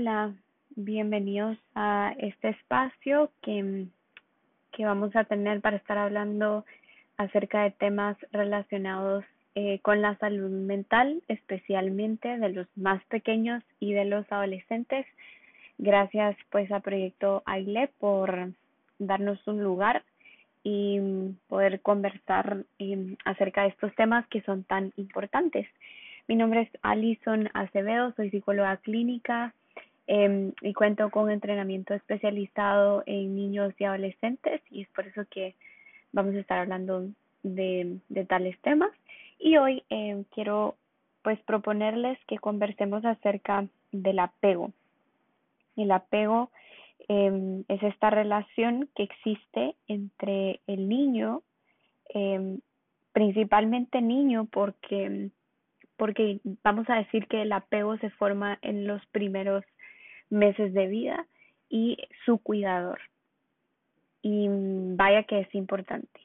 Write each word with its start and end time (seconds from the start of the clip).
Hola, 0.00 0.32
bienvenidos 0.76 1.58
a 1.74 2.14
este 2.16 2.48
espacio 2.48 3.30
que, 3.42 3.84
que 4.72 4.86
vamos 4.86 5.14
a 5.14 5.24
tener 5.24 5.60
para 5.60 5.76
estar 5.76 5.98
hablando 5.98 6.64
acerca 7.18 7.64
de 7.64 7.72
temas 7.72 8.16
relacionados 8.32 9.26
eh, 9.54 9.78
con 9.80 10.00
la 10.00 10.16
salud 10.16 10.48
mental, 10.48 11.22
especialmente 11.28 12.38
de 12.38 12.48
los 12.48 12.66
más 12.76 13.04
pequeños 13.10 13.62
y 13.78 13.92
de 13.92 14.06
los 14.06 14.24
adolescentes. 14.32 15.04
Gracias 15.76 16.34
pues 16.48 16.72
a 16.72 16.80
Proyecto 16.80 17.42
AILE 17.44 17.90
por 17.98 18.54
darnos 18.98 19.46
un 19.46 19.62
lugar 19.62 20.02
y 20.64 20.98
poder 21.46 21.82
conversar 21.82 22.64
eh, 22.78 23.16
acerca 23.26 23.64
de 23.64 23.68
estos 23.68 23.94
temas 23.96 24.26
que 24.28 24.40
son 24.44 24.64
tan 24.64 24.94
importantes. 24.96 25.68
Mi 26.26 26.36
nombre 26.36 26.62
es 26.62 26.70
Alison 26.80 27.50
Acevedo, 27.52 28.14
soy 28.16 28.30
psicóloga 28.30 28.78
clínica 28.78 29.52
eh, 30.12 30.52
y 30.62 30.74
cuento 30.74 31.08
con 31.10 31.30
entrenamiento 31.30 31.94
especializado 31.94 33.04
en 33.06 33.36
niños 33.36 33.72
y 33.78 33.84
adolescentes 33.84 34.60
y 34.68 34.82
es 34.82 34.88
por 34.88 35.06
eso 35.06 35.22
que 35.30 35.54
vamos 36.10 36.34
a 36.34 36.40
estar 36.40 36.58
hablando 36.58 37.06
de, 37.44 38.00
tales 38.28 38.58
temas. 38.62 38.90
Y 39.38 39.56
hoy 39.56 39.84
eh, 39.88 40.24
quiero 40.34 40.74
pues 41.22 41.38
proponerles 41.42 42.18
que 42.26 42.38
conversemos 42.38 43.04
acerca 43.04 43.68
del 43.92 44.18
apego. 44.18 44.72
El 45.76 45.92
apego 45.92 46.50
eh, 47.08 47.62
es 47.68 47.82
esta 47.84 48.10
relación 48.10 48.88
que 48.96 49.04
existe 49.04 49.76
entre 49.86 50.58
el 50.66 50.88
niño, 50.88 51.42
eh, 52.12 52.58
principalmente 53.12 54.02
niño, 54.02 54.48
porque 54.50 55.30
porque 55.96 56.40
vamos 56.64 56.88
a 56.88 56.96
decir 56.96 57.26
que 57.26 57.42
el 57.42 57.52
apego 57.52 57.98
se 57.98 58.08
forma 58.08 58.58
en 58.62 58.86
los 58.86 59.04
primeros 59.12 59.62
meses 60.30 60.72
de 60.72 60.86
vida 60.86 61.26
y 61.68 61.98
su 62.24 62.38
cuidador. 62.38 63.00
Y 64.22 64.48
vaya 64.48 65.24
que 65.24 65.40
es 65.40 65.54
importante. 65.54 66.20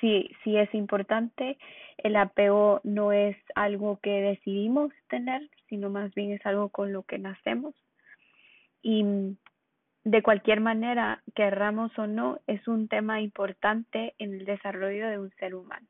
Sí, 0.00 0.30
sí 0.42 0.56
es 0.56 0.72
importante. 0.74 1.58
El 1.98 2.16
apego 2.16 2.80
no 2.84 3.12
es 3.12 3.36
algo 3.54 3.98
que 4.02 4.22
decidimos 4.22 4.92
tener, 5.08 5.48
sino 5.68 5.90
más 5.90 6.14
bien 6.14 6.32
es 6.32 6.44
algo 6.46 6.70
con 6.70 6.92
lo 6.92 7.02
que 7.02 7.18
nacemos. 7.18 7.74
Y 8.82 9.36
de 10.04 10.22
cualquier 10.22 10.60
manera, 10.60 11.22
querramos 11.34 11.96
o 11.98 12.06
no, 12.06 12.40
es 12.46 12.66
un 12.66 12.88
tema 12.88 13.20
importante 13.20 14.14
en 14.18 14.32
el 14.32 14.46
desarrollo 14.46 15.08
de 15.08 15.18
un 15.18 15.30
ser 15.32 15.54
humano. 15.54 15.86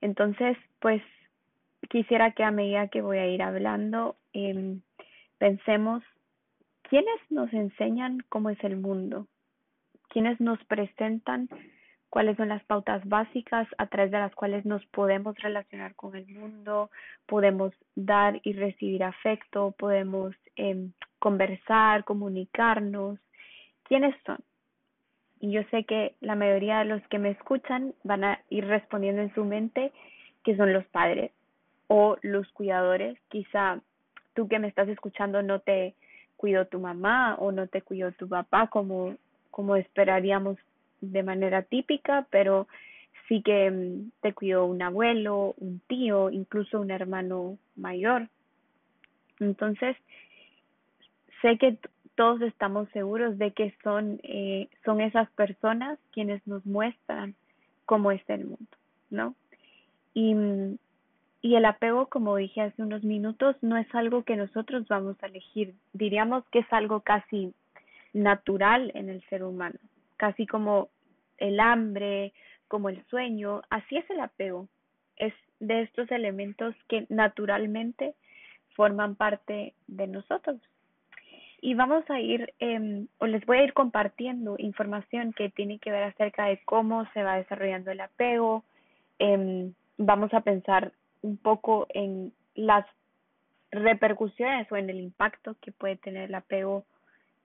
Entonces, 0.00 0.56
pues 0.78 1.02
quisiera 1.90 2.32
que 2.32 2.44
a 2.44 2.50
medida 2.50 2.88
que 2.88 3.02
voy 3.02 3.18
a 3.18 3.26
ir 3.26 3.42
hablando, 3.42 4.16
eh, 4.32 4.78
pensemos 5.40 6.02
quiénes 6.82 7.18
nos 7.30 7.50
enseñan 7.54 8.18
cómo 8.28 8.50
es 8.50 8.62
el 8.62 8.76
mundo, 8.76 9.26
quiénes 10.10 10.38
nos 10.38 10.62
presentan 10.64 11.48
cuáles 12.10 12.36
son 12.36 12.48
las 12.48 12.62
pautas 12.64 13.00
básicas 13.08 13.66
a 13.78 13.86
través 13.86 14.10
de 14.10 14.18
las 14.18 14.34
cuales 14.34 14.66
nos 14.66 14.84
podemos 14.86 15.34
relacionar 15.38 15.94
con 15.94 16.14
el 16.14 16.26
mundo, 16.28 16.90
podemos 17.26 17.72
dar 17.94 18.38
y 18.42 18.52
recibir 18.52 19.02
afecto, 19.02 19.74
podemos 19.78 20.34
eh, 20.56 20.88
conversar, 21.18 22.04
comunicarnos. 22.04 23.18
¿Quiénes 23.84 24.14
son? 24.26 24.38
Y 25.40 25.52
yo 25.52 25.62
sé 25.70 25.84
que 25.84 26.16
la 26.20 26.34
mayoría 26.34 26.80
de 26.80 26.84
los 26.84 27.02
que 27.08 27.18
me 27.18 27.30
escuchan 27.30 27.94
van 28.02 28.24
a 28.24 28.40
ir 28.50 28.66
respondiendo 28.66 29.22
en 29.22 29.32
su 29.34 29.44
mente 29.44 29.90
que 30.44 30.56
son 30.56 30.72
los 30.74 30.84
padres 30.86 31.30
o 31.86 32.18
los 32.20 32.46
cuidadores. 32.52 33.18
Quizá 33.28 33.80
tú 34.40 34.48
que 34.48 34.58
me 34.58 34.68
estás 34.68 34.88
escuchando 34.88 35.42
no 35.42 35.60
te 35.60 35.94
cuidó 36.38 36.66
tu 36.66 36.80
mamá 36.80 37.34
o 37.34 37.52
no 37.52 37.66
te 37.66 37.82
cuidó 37.82 38.10
tu 38.12 38.26
papá 38.26 38.68
como, 38.68 39.16
como 39.50 39.76
esperaríamos 39.76 40.56
de 41.02 41.22
manera 41.22 41.60
típica, 41.60 42.26
pero 42.30 42.66
sí 43.28 43.42
que 43.42 43.70
mm, 43.70 44.12
te 44.22 44.32
cuidó 44.32 44.64
un 44.64 44.80
abuelo, 44.80 45.54
un 45.58 45.82
tío, 45.86 46.30
incluso 46.30 46.80
un 46.80 46.90
hermano 46.90 47.58
mayor. 47.76 48.30
Entonces, 49.40 49.94
sé 51.42 51.58
que 51.58 51.76
todos 52.14 52.40
estamos 52.40 52.88
seguros 52.94 53.36
de 53.36 53.50
que 53.50 53.74
son, 53.82 54.20
eh, 54.22 54.70
son 54.86 55.02
esas 55.02 55.30
personas 55.32 55.98
quienes 56.12 56.46
nos 56.46 56.64
muestran 56.64 57.34
cómo 57.84 58.10
es 58.10 58.22
el 58.30 58.46
mundo, 58.46 58.76
¿no? 59.10 59.34
Y 60.14 60.34
mm, 60.34 60.78
y 61.42 61.54
el 61.54 61.64
apego, 61.64 62.06
como 62.06 62.36
dije 62.36 62.60
hace 62.60 62.82
unos 62.82 63.02
minutos, 63.02 63.56
no 63.62 63.78
es 63.78 63.86
algo 63.94 64.24
que 64.24 64.36
nosotros 64.36 64.86
vamos 64.88 65.16
a 65.22 65.26
elegir. 65.26 65.74
Diríamos 65.94 66.44
que 66.50 66.60
es 66.60 66.72
algo 66.72 67.00
casi 67.00 67.54
natural 68.12 68.92
en 68.94 69.08
el 69.08 69.22
ser 69.28 69.44
humano, 69.44 69.78
casi 70.18 70.46
como 70.46 70.90
el 71.38 71.58
hambre, 71.60 72.34
como 72.68 72.90
el 72.90 73.02
sueño. 73.06 73.62
Así 73.70 73.96
es 73.96 74.08
el 74.10 74.20
apego. 74.20 74.68
Es 75.16 75.32
de 75.60 75.82
estos 75.82 76.10
elementos 76.10 76.74
que 76.88 77.06
naturalmente 77.08 78.14
forman 78.74 79.14
parte 79.14 79.72
de 79.86 80.06
nosotros. 80.08 80.60
Y 81.62 81.74
vamos 81.74 82.08
a 82.10 82.20
ir, 82.20 82.52
eh, 82.58 83.06
o 83.18 83.26
les 83.26 83.44
voy 83.46 83.58
a 83.58 83.64
ir 83.64 83.72
compartiendo 83.72 84.56
información 84.58 85.32
que 85.32 85.48
tiene 85.48 85.78
que 85.78 85.90
ver 85.90 86.02
acerca 86.02 86.46
de 86.46 86.60
cómo 86.66 87.06
se 87.12 87.22
va 87.22 87.36
desarrollando 87.36 87.90
el 87.90 88.00
apego. 88.00 88.62
Eh, 89.18 89.70
vamos 89.96 90.32
a 90.32 90.40
pensar 90.40 90.92
un 91.22 91.36
poco 91.36 91.86
en 91.90 92.32
las 92.54 92.86
repercusiones 93.70 94.70
o 94.70 94.76
en 94.76 94.90
el 94.90 95.00
impacto 95.00 95.56
que 95.60 95.72
puede 95.72 95.96
tener 95.96 96.24
el 96.24 96.34
apego 96.34 96.84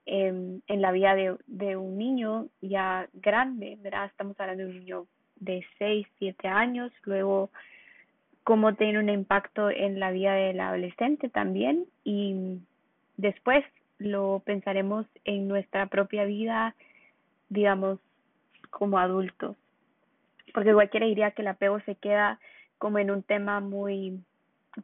en, 0.06 0.62
en 0.66 0.82
la 0.82 0.92
vida 0.92 1.14
de, 1.14 1.36
de 1.46 1.76
un 1.76 1.98
niño 1.98 2.46
ya 2.60 3.08
grande, 3.12 3.76
¿verdad? 3.80 4.06
Estamos 4.06 4.38
hablando 4.40 4.64
de 4.64 4.70
un 4.70 4.78
niño 4.78 5.06
de 5.36 5.64
6, 5.78 6.06
7 6.18 6.48
años, 6.48 6.92
luego 7.04 7.50
cómo 8.44 8.74
tiene 8.74 8.98
un 9.00 9.08
impacto 9.08 9.70
en 9.70 9.98
la 9.98 10.12
vida 10.12 10.34
del 10.34 10.60
adolescente 10.60 11.28
también 11.28 11.86
y 12.04 12.60
después 13.16 13.64
lo 13.98 14.42
pensaremos 14.44 15.06
en 15.24 15.48
nuestra 15.48 15.86
propia 15.86 16.24
vida, 16.24 16.74
digamos, 17.48 17.98
como 18.70 18.98
adultos. 18.98 19.56
Porque 20.54 20.72
cualquiera 20.72 21.06
diría 21.06 21.32
que 21.32 21.42
el 21.42 21.48
apego 21.48 21.80
se 21.80 21.96
queda 21.96 22.38
como 22.78 22.98
en 22.98 23.10
un 23.10 23.22
tema 23.22 23.60
muy 23.60 24.20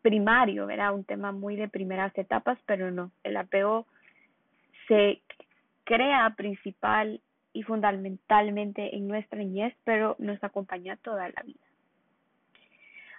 primario, 0.00 0.66
¿verdad? 0.66 0.94
Un 0.94 1.04
tema 1.04 1.32
muy 1.32 1.56
de 1.56 1.68
primeras 1.68 2.16
etapas, 2.16 2.58
pero 2.66 2.90
no, 2.90 3.10
el 3.24 3.36
apego 3.36 3.86
se 4.88 5.20
crea 5.84 6.34
principal 6.36 7.20
y 7.52 7.62
fundamentalmente 7.62 8.96
en 8.96 9.08
nuestra 9.08 9.38
niñez, 9.38 9.74
pero 9.84 10.16
nos 10.18 10.42
acompaña 10.42 10.96
toda 10.96 11.28
la 11.28 11.42
vida. 11.44 11.60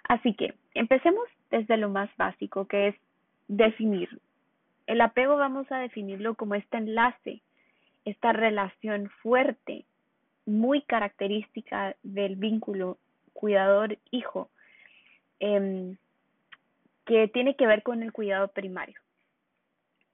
Así 0.08 0.34
que 0.34 0.54
empecemos 0.74 1.24
desde 1.50 1.76
lo 1.76 1.88
más 1.88 2.10
básico, 2.16 2.66
que 2.66 2.88
es 2.88 2.96
definir. 3.48 4.20
El 4.86 5.00
apego 5.00 5.36
vamos 5.36 5.70
a 5.70 5.78
definirlo 5.78 6.34
como 6.34 6.54
este 6.54 6.76
enlace, 6.76 7.42
esta 8.04 8.32
relación 8.32 9.08
fuerte, 9.22 9.86
muy 10.46 10.82
característica 10.82 11.96
del 12.02 12.36
vínculo 12.36 12.98
cuidador-hijo, 13.32 14.50
eh, 15.40 15.96
que 17.06 17.28
tiene 17.28 17.54
que 17.56 17.66
ver 17.66 17.82
con 17.82 18.02
el 18.02 18.12
cuidado 18.12 18.48
primario. 18.48 19.00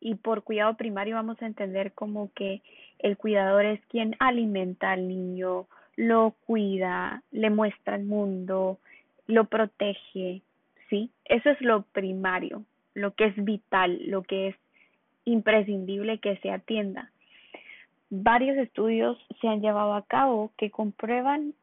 Y 0.00 0.14
por 0.14 0.42
cuidado 0.42 0.76
primario 0.76 1.16
vamos 1.16 1.41
a 1.42 1.47
entender 1.47 1.92
como 1.92 2.32
que 2.34 2.62
el 2.98 3.16
cuidador 3.16 3.64
es 3.66 3.81
quien 3.86 4.17
alimenta 4.19 4.93
al 4.93 5.08
niño, 5.08 5.67
lo 5.96 6.34
cuida, 6.46 7.22
le 7.31 7.50
muestra 7.50 7.96
el 7.96 8.05
mundo, 8.05 8.78
lo 9.26 9.44
protege, 9.44 10.43
¿sí? 10.88 11.11
Eso 11.26 11.50
es 11.50 11.61
lo 11.61 11.82
primario, 11.82 12.64
lo 12.94 13.14
que 13.14 13.26
es 13.26 13.44
vital, 13.44 14.00
lo 14.06 14.23
que 14.23 14.49
es 14.49 14.56
imprescindible 15.25 16.19
que 16.19 16.37
se 16.38 16.50
atienda. 16.50 17.11
Varios 18.08 18.56
estudios 18.56 19.19
se 19.40 19.49
han 19.49 19.61
llevado 19.61 19.94
a 19.94 20.06
cabo 20.06 20.50
que 20.56 20.70
comprueban 20.70 21.55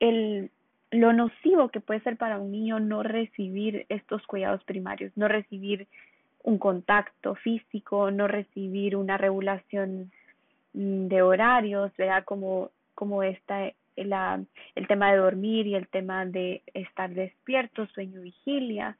el 0.00 0.50
lo 0.92 1.12
nocivo 1.12 1.70
que 1.70 1.80
puede 1.80 2.00
ser 2.00 2.16
para 2.16 2.38
un 2.38 2.52
niño 2.52 2.78
no 2.78 3.02
recibir 3.02 3.86
estos 3.88 4.24
cuidados 4.26 4.62
primarios, 4.64 5.10
no 5.16 5.26
recibir 5.26 5.88
un 6.44 6.58
contacto 6.58 7.34
físico, 7.36 8.10
no 8.10 8.28
recibir 8.28 8.96
una 8.96 9.16
regulación 9.16 10.12
mm, 10.74 11.08
de 11.08 11.22
horarios, 11.22 11.92
¿verdad? 11.96 12.24
Como, 12.24 12.70
como 12.94 13.22
esta, 13.22 13.72
la, 13.96 14.42
el 14.74 14.86
tema 14.86 15.12
de 15.12 15.18
dormir 15.18 15.66
y 15.66 15.74
el 15.74 15.88
tema 15.88 16.26
de 16.26 16.62
estar 16.74 17.10
despierto, 17.10 17.86
sueño, 17.86 18.20
vigilia, 18.20 18.98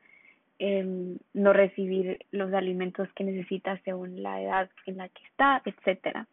eh, 0.59 1.17
no 1.35 1.53
recibir 1.53 2.25
los 2.31 2.55
alimentos 2.55 3.07
que 3.15 3.25
necesita 3.25 3.79
según 3.85 4.23
la 4.23 4.41
edad 4.41 4.71
en 4.87 4.97
la 4.97 5.09
que 5.11 5.23
está, 5.25 5.61
etcétera. 5.65 6.27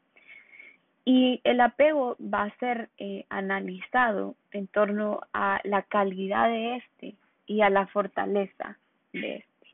Y 1.11 1.41
el 1.43 1.59
apego 1.59 2.17
va 2.21 2.43
a 2.43 2.55
ser 2.57 2.89
eh, 2.99 3.25
analizado 3.29 4.35
en 4.51 4.67
torno 4.67 5.21
a 5.33 5.59
la 5.63 5.81
calidad 5.81 6.49
de 6.49 6.75
este 6.75 7.15
y 7.47 7.61
a 7.61 7.71
la 7.71 7.87
fortaleza 7.87 8.77
de 9.11 9.37
este, 9.37 9.67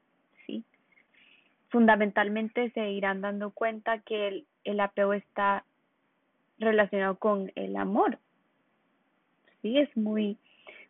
¿sí? 0.45 0.63
fundamentalmente 1.67 2.69
se 2.69 2.89
irán 2.89 3.19
dando 3.19 3.49
cuenta 3.49 3.99
que 3.99 4.29
el, 4.29 4.45
el 4.63 4.79
apego 4.79 5.11
está 5.11 5.65
relacionado 6.57 7.17
con 7.17 7.51
el 7.55 7.75
amor. 7.75 8.17
Sí, 9.61 9.77
es 9.77 9.89
muy 9.97 10.37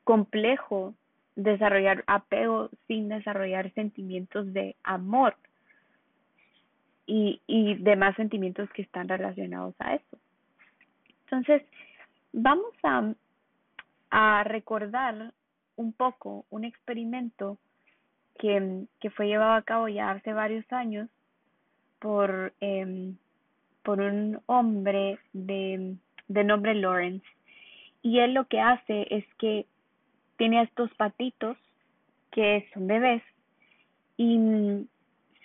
complejo 0.04 0.94
desarrollar 1.36 2.04
apego 2.06 2.70
sin 2.86 3.10
desarrollar 3.10 3.74
sentimientos 3.74 4.54
de 4.54 4.76
amor 4.84 5.36
y, 7.08 7.42
y 7.48 7.74
demás 7.78 8.16
sentimientos 8.16 8.70
que 8.74 8.84
están 8.84 9.08
relacionados 9.08 9.74
a 9.80 9.96
eso. 9.96 10.20
Entonces, 11.26 11.64
vamos 12.34 12.74
a, 12.84 13.14
a 14.12 14.44
recordar 14.44 15.34
un 15.76 15.94
poco 15.94 16.46
un 16.50 16.64
experimento 16.64 17.58
que, 18.40 18.86
que 19.00 19.10
fue 19.10 19.28
llevado 19.28 19.54
a 19.54 19.62
cabo 19.64 19.88
ya 19.88 20.12
hace 20.12 20.34
varios 20.34 20.66
años 20.72 21.10
por, 22.00 22.54
eh, 22.62 23.14
por 23.84 24.00
un 24.02 24.40
hombre 24.46 25.20
de, 25.34 25.96
de 26.28 26.44
nombre 26.44 26.76
Lawrence. 26.76 27.26
Y 28.02 28.20
él 28.20 28.34
lo 28.34 28.46
que 28.46 28.60
hace 28.60 29.08
es 29.10 29.26
que 29.40 29.66
tiene 30.38 30.62
estos 30.62 30.94
patitos 30.96 31.58
que 32.32 32.68
son 32.74 32.88
bebés 32.88 33.24
y 34.18 34.88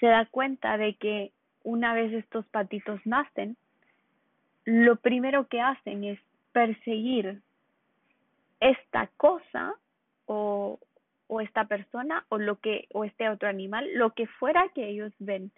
se 0.01 0.07
da 0.07 0.27
cuenta 0.27 0.77
de 0.77 0.95
que 0.95 1.33
una 1.63 1.95
vez 1.95 2.13
estos 2.13 2.47
patitos 2.47 3.01
nacen, 3.05 3.57
lo 4.65 4.97
primero 4.97 5.49
que 5.49 5.61
hacen 5.61 6.05
es 6.05 6.21
perseguir 6.53 7.41
esta 8.61 9.09
cosa 9.17 9.75
o, 10.27 10.79
o 11.27 11.41
esta 11.41 11.65
persona 11.65 12.25
o 12.29 12.39
lo 12.39 12.57
que 12.57 12.87
o 12.93 13.05
este 13.05 13.29
otro 13.29 13.49
animal, 13.49 13.89
lo 13.95 14.11
que 14.11 14.27
fuera 14.27 14.69
que 14.75 14.89
ellos 14.89 15.13
ven 15.19 15.51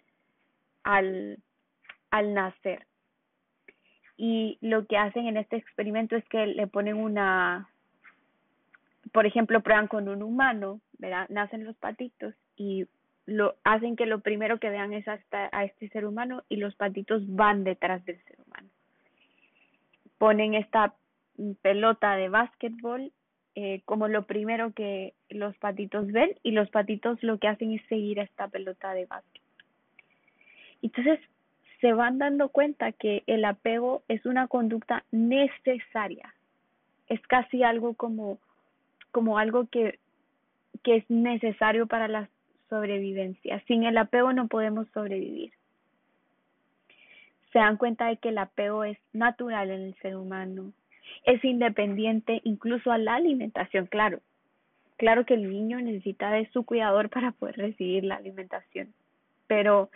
al, 0.83 1.39
al 2.11 2.33
nacer. 2.33 2.85
Y 4.15 4.57
lo 4.61 4.85
que 4.85 4.97
hacen 4.97 5.27
en 5.27 5.37
este 5.37 5.57
experimento 5.57 6.15
es 6.15 6.23
que 6.29 6.45
le 6.45 6.67
ponen 6.67 6.97
una, 6.97 7.69
por 9.11 9.25
ejemplo, 9.25 9.61
prueban 9.61 9.87
con 9.87 10.07
un 10.07 10.21
humano, 10.21 10.79
¿verdad? 10.99 11.27
Nacen 11.29 11.65
los 11.65 11.75
patitos 11.77 12.35
y 12.55 12.87
lo 13.25 13.55
hacen 13.63 13.95
que 13.95 14.05
lo 14.05 14.19
primero 14.19 14.59
que 14.59 14.69
vean 14.69 14.93
es 14.93 15.07
hasta 15.07 15.49
a 15.51 15.63
este 15.63 15.89
ser 15.89 16.05
humano 16.05 16.43
y 16.49 16.57
los 16.57 16.75
patitos 16.75 17.23
van 17.27 17.63
detrás 17.63 18.05
del 18.05 18.21
ser 18.23 18.37
humano. 18.45 18.69
Ponen 20.17 20.53
esta 20.53 20.93
pelota 21.61 22.15
de 22.15 22.29
básquetbol 22.29 23.11
eh, 23.55 23.81
como 23.85 24.07
lo 24.07 24.25
primero 24.25 24.73
que 24.73 25.13
los 25.29 25.55
patitos 25.57 26.11
ven 26.11 26.31
y 26.41 26.51
los 26.51 26.69
patitos 26.71 27.21
lo 27.21 27.37
que 27.37 27.47
hacen 27.47 27.71
es 27.73 27.81
seguir 27.87 28.17
esta 28.17 28.47
pelota 28.47 28.93
de 28.93 29.05
básquet. 29.05 29.43
Entonces 30.81 31.19
se 31.79 31.93
van 31.93 32.17
dando 32.17 32.49
cuenta 32.49 32.91
que 32.93 33.23
el 33.27 33.45
apego 33.45 34.03
es 34.07 34.25
una 34.25 34.47
conducta 34.47 35.03
necesaria, 35.11 36.33
es 37.07 37.21
casi 37.27 37.61
algo 37.61 37.93
como, 37.93 38.39
como 39.11 39.37
algo 39.37 39.67
que, 39.67 39.99
que 40.81 40.95
es 40.95 41.09
necesario 41.09 41.85
para 41.85 42.07
la 42.07 42.29
sobrevivencia. 42.69 43.61
Sin 43.67 43.83
el 43.83 43.97
apego 43.97 44.33
no 44.33 44.47
podemos 44.47 44.87
sobrevivir. 44.93 45.53
Se 47.53 47.59
dan 47.59 47.77
cuenta 47.77 48.07
de 48.07 48.17
que 48.17 48.29
el 48.29 48.37
apego 48.37 48.83
es 48.83 48.97
natural 49.13 49.69
en 49.69 49.81
el 49.81 49.95
ser 50.01 50.17
humano, 50.17 50.73
es 51.25 51.43
independiente 51.45 52.41
incluso 52.43 52.91
a 52.91 52.97
la 52.97 53.15
alimentación, 53.15 53.87
claro. 53.87 54.19
Claro 54.97 55.25
que 55.25 55.33
el 55.33 55.49
niño 55.49 55.79
necesita 55.79 56.31
de 56.31 56.49
su 56.51 56.65
cuidador 56.65 57.09
para 57.09 57.31
poder 57.31 57.57
recibir 57.57 58.03
la 58.03 58.15
alimentación, 58.15 58.93
pero 59.47 59.89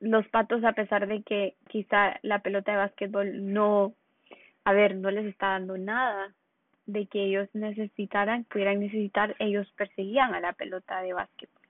los 0.00 0.26
patos, 0.28 0.64
a 0.64 0.72
pesar 0.72 1.06
de 1.06 1.22
que 1.22 1.54
quizá 1.68 2.18
la 2.22 2.40
pelota 2.40 2.72
de 2.72 2.78
básquetbol 2.78 3.52
no, 3.52 3.94
a 4.64 4.72
ver, 4.72 4.96
no 4.96 5.10
les 5.10 5.26
está 5.26 5.48
dando 5.48 5.78
nada 5.78 6.34
de 6.86 7.06
que 7.06 7.24
ellos 7.24 7.48
necesitaran, 7.54 8.44
pudieran 8.44 8.80
necesitar, 8.80 9.34
ellos 9.38 9.70
perseguían 9.76 10.34
a 10.34 10.40
la 10.40 10.52
pelota 10.52 11.00
de 11.00 11.14
básquetbol. 11.14 11.62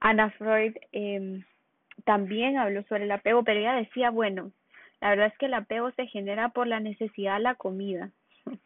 Ana 0.00 0.30
Freud 0.30 0.76
eh, 0.92 1.44
también 2.04 2.58
habló 2.58 2.82
sobre 2.84 3.04
el 3.04 3.12
apego, 3.12 3.44
pero 3.44 3.60
ella 3.60 3.74
decía, 3.74 4.10
bueno, 4.10 4.50
la 5.00 5.10
verdad 5.10 5.26
es 5.26 5.38
que 5.38 5.46
el 5.46 5.54
apego 5.54 5.90
se 5.92 6.06
genera 6.06 6.48
por 6.48 6.66
la 6.66 6.80
necesidad 6.80 7.34
de 7.34 7.42
la 7.42 7.54
comida. 7.54 8.10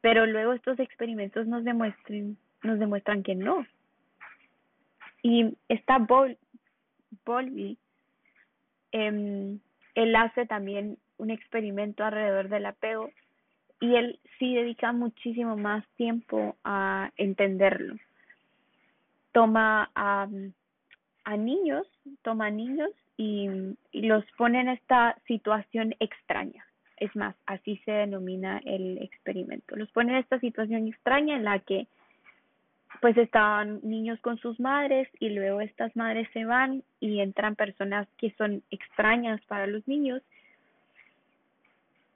Pero 0.00 0.24
luego 0.24 0.54
estos 0.54 0.78
experimentos 0.78 1.46
nos 1.46 1.62
demuestran, 1.62 2.38
nos 2.62 2.78
demuestran 2.78 3.22
que 3.22 3.34
no. 3.34 3.66
Y 5.22 5.54
esta 5.68 5.98
Bol 5.98 6.38
Bolby, 7.26 7.76
eh, 8.92 9.58
él 9.94 10.16
hace 10.16 10.46
también 10.46 10.96
un 11.18 11.30
experimento 11.30 12.04
alrededor 12.04 12.48
del 12.48 12.66
apego 12.66 13.10
y 13.80 13.96
él 13.96 14.18
sí 14.38 14.54
dedica 14.54 14.92
muchísimo 14.92 15.56
más 15.56 15.86
tiempo 15.96 16.56
a 16.64 17.10
entenderlo. 17.16 17.96
Toma 19.32 19.90
a, 19.94 20.28
a 21.24 21.36
niños, 21.36 21.86
toma 22.22 22.50
niños 22.50 22.90
y, 23.16 23.48
y 23.92 24.02
los 24.02 24.24
pone 24.36 24.60
en 24.60 24.68
esta 24.68 25.16
situación 25.26 25.94
extraña. 26.00 26.64
Es 26.96 27.14
más, 27.16 27.34
así 27.46 27.80
se 27.84 27.92
denomina 27.92 28.60
el 28.64 28.98
experimento. 28.98 29.76
Los 29.76 29.90
pone 29.90 30.12
en 30.12 30.18
esta 30.18 30.38
situación 30.38 30.86
extraña 30.86 31.36
en 31.36 31.44
la 31.44 31.58
que 31.60 31.86
pues 33.00 33.16
estaban 33.16 33.80
niños 33.82 34.20
con 34.20 34.38
sus 34.38 34.60
madres 34.60 35.08
y 35.18 35.30
luego 35.30 35.60
estas 35.60 35.94
madres 35.96 36.28
se 36.32 36.44
van 36.44 36.82
y 37.00 37.20
entran 37.20 37.56
personas 37.56 38.06
que 38.18 38.32
son 38.36 38.62
extrañas 38.70 39.40
para 39.46 39.66
los 39.66 39.86
niños. 39.88 40.22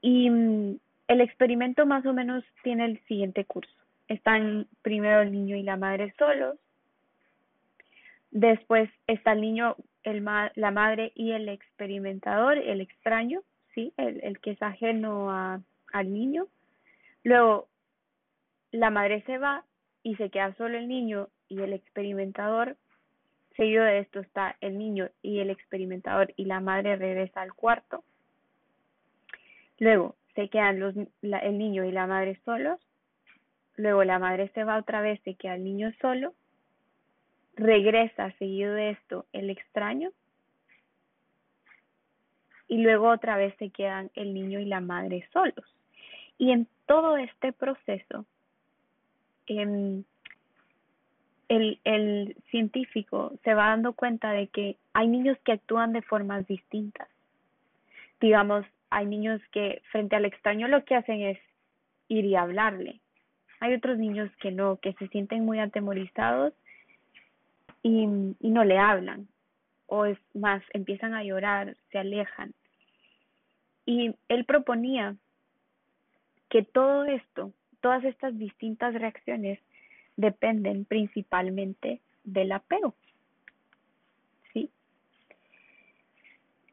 Y 0.02 0.28
mm, 0.28 0.76
el 1.08 1.20
experimento 1.20 1.86
más 1.86 2.04
o 2.04 2.12
menos 2.12 2.44
tiene 2.62 2.84
el 2.84 2.98
siguiente 3.06 3.44
curso. 3.44 3.72
Están 4.08 4.66
primero 4.82 5.22
el 5.22 5.32
niño 5.32 5.56
y 5.56 5.62
la 5.62 5.76
madre 5.76 6.14
solos. 6.18 6.58
Después 8.34 8.90
está 9.06 9.30
el 9.32 9.40
niño 9.42 9.76
el 10.02 10.20
ma 10.20 10.50
la 10.56 10.72
madre 10.72 11.12
y 11.14 11.30
el 11.30 11.48
experimentador, 11.48 12.58
el 12.58 12.80
extraño, 12.80 13.42
¿sí? 13.74 13.92
El, 13.96 14.20
el 14.24 14.40
que 14.40 14.50
es 14.50 14.60
ajeno 14.60 15.30
a, 15.30 15.60
al 15.92 16.12
niño. 16.12 16.48
Luego, 17.22 17.68
la 18.72 18.90
madre 18.90 19.22
se 19.22 19.38
va 19.38 19.64
y 20.02 20.16
se 20.16 20.30
queda 20.30 20.52
solo 20.56 20.76
el 20.76 20.88
niño 20.88 21.28
y 21.48 21.60
el 21.60 21.72
experimentador. 21.72 22.76
Seguido 23.56 23.84
de 23.84 24.00
esto 24.00 24.18
está 24.18 24.56
el 24.60 24.78
niño 24.78 25.10
y 25.22 25.38
el 25.38 25.50
experimentador 25.50 26.34
y 26.36 26.46
la 26.46 26.58
madre 26.58 26.96
regresa 26.96 27.40
al 27.40 27.54
cuarto. 27.54 28.02
Luego 29.78 30.16
se 30.34 30.48
quedan 30.48 30.80
los, 30.80 30.96
la, 31.22 31.38
el 31.38 31.56
niño 31.56 31.84
y 31.84 31.92
la 31.92 32.08
madre 32.08 32.40
solos. 32.44 32.80
Luego 33.76 34.02
la 34.02 34.18
madre 34.18 34.50
se 34.54 34.64
va 34.64 34.76
otra 34.76 35.02
vez, 35.02 35.20
se 35.22 35.36
queda 35.36 35.54
el 35.54 35.62
niño 35.62 35.92
solo 36.00 36.34
regresa 37.56 38.32
seguido 38.38 38.74
de 38.74 38.90
esto 38.90 39.26
el 39.32 39.50
extraño 39.50 40.10
y 42.68 42.78
luego 42.78 43.08
otra 43.10 43.36
vez 43.36 43.54
se 43.58 43.70
quedan 43.70 44.10
el 44.14 44.34
niño 44.34 44.58
y 44.58 44.64
la 44.64 44.80
madre 44.80 45.28
solos. 45.32 45.64
Y 46.38 46.50
en 46.50 46.66
todo 46.86 47.16
este 47.16 47.52
proceso, 47.52 48.26
eh, 49.46 50.02
el, 51.48 51.80
el 51.84 52.36
científico 52.50 53.32
se 53.44 53.54
va 53.54 53.68
dando 53.68 53.92
cuenta 53.92 54.32
de 54.32 54.48
que 54.48 54.76
hay 54.92 55.08
niños 55.08 55.38
que 55.44 55.52
actúan 55.52 55.92
de 55.92 56.02
formas 56.02 56.46
distintas. 56.46 57.08
Digamos, 58.20 58.64
hay 58.90 59.06
niños 59.06 59.40
que 59.52 59.82
frente 59.90 60.16
al 60.16 60.24
extraño 60.24 60.68
lo 60.68 60.84
que 60.84 60.96
hacen 60.96 61.20
es 61.20 61.38
ir 62.08 62.24
y 62.24 62.36
hablarle. 62.36 63.00
Hay 63.60 63.74
otros 63.74 63.98
niños 63.98 64.30
que 64.40 64.50
no, 64.50 64.76
que 64.76 64.94
se 64.94 65.08
sienten 65.08 65.44
muy 65.44 65.58
atemorizados 65.58 66.54
y, 67.84 68.06
no 68.06 68.64
le 68.64 68.78
hablan, 68.78 69.28
o 69.86 70.06
es 70.06 70.18
más, 70.32 70.62
empiezan 70.72 71.12
a 71.12 71.22
llorar, 71.22 71.76
se 71.92 71.98
alejan. 71.98 72.54
Y 73.84 74.16
él 74.28 74.46
proponía 74.46 75.16
que 76.48 76.62
todo 76.62 77.04
esto, 77.04 77.52
todas 77.80 78.02
estas 78.04 78.36
distintas 78.38 78.94
reacciones 78.94 79.60
dependen 80.16 80.86
principalmente 80.86 82.00
del 82.24 82.52
apego. 82.52 82.94
¿Sí? 84.54 84.70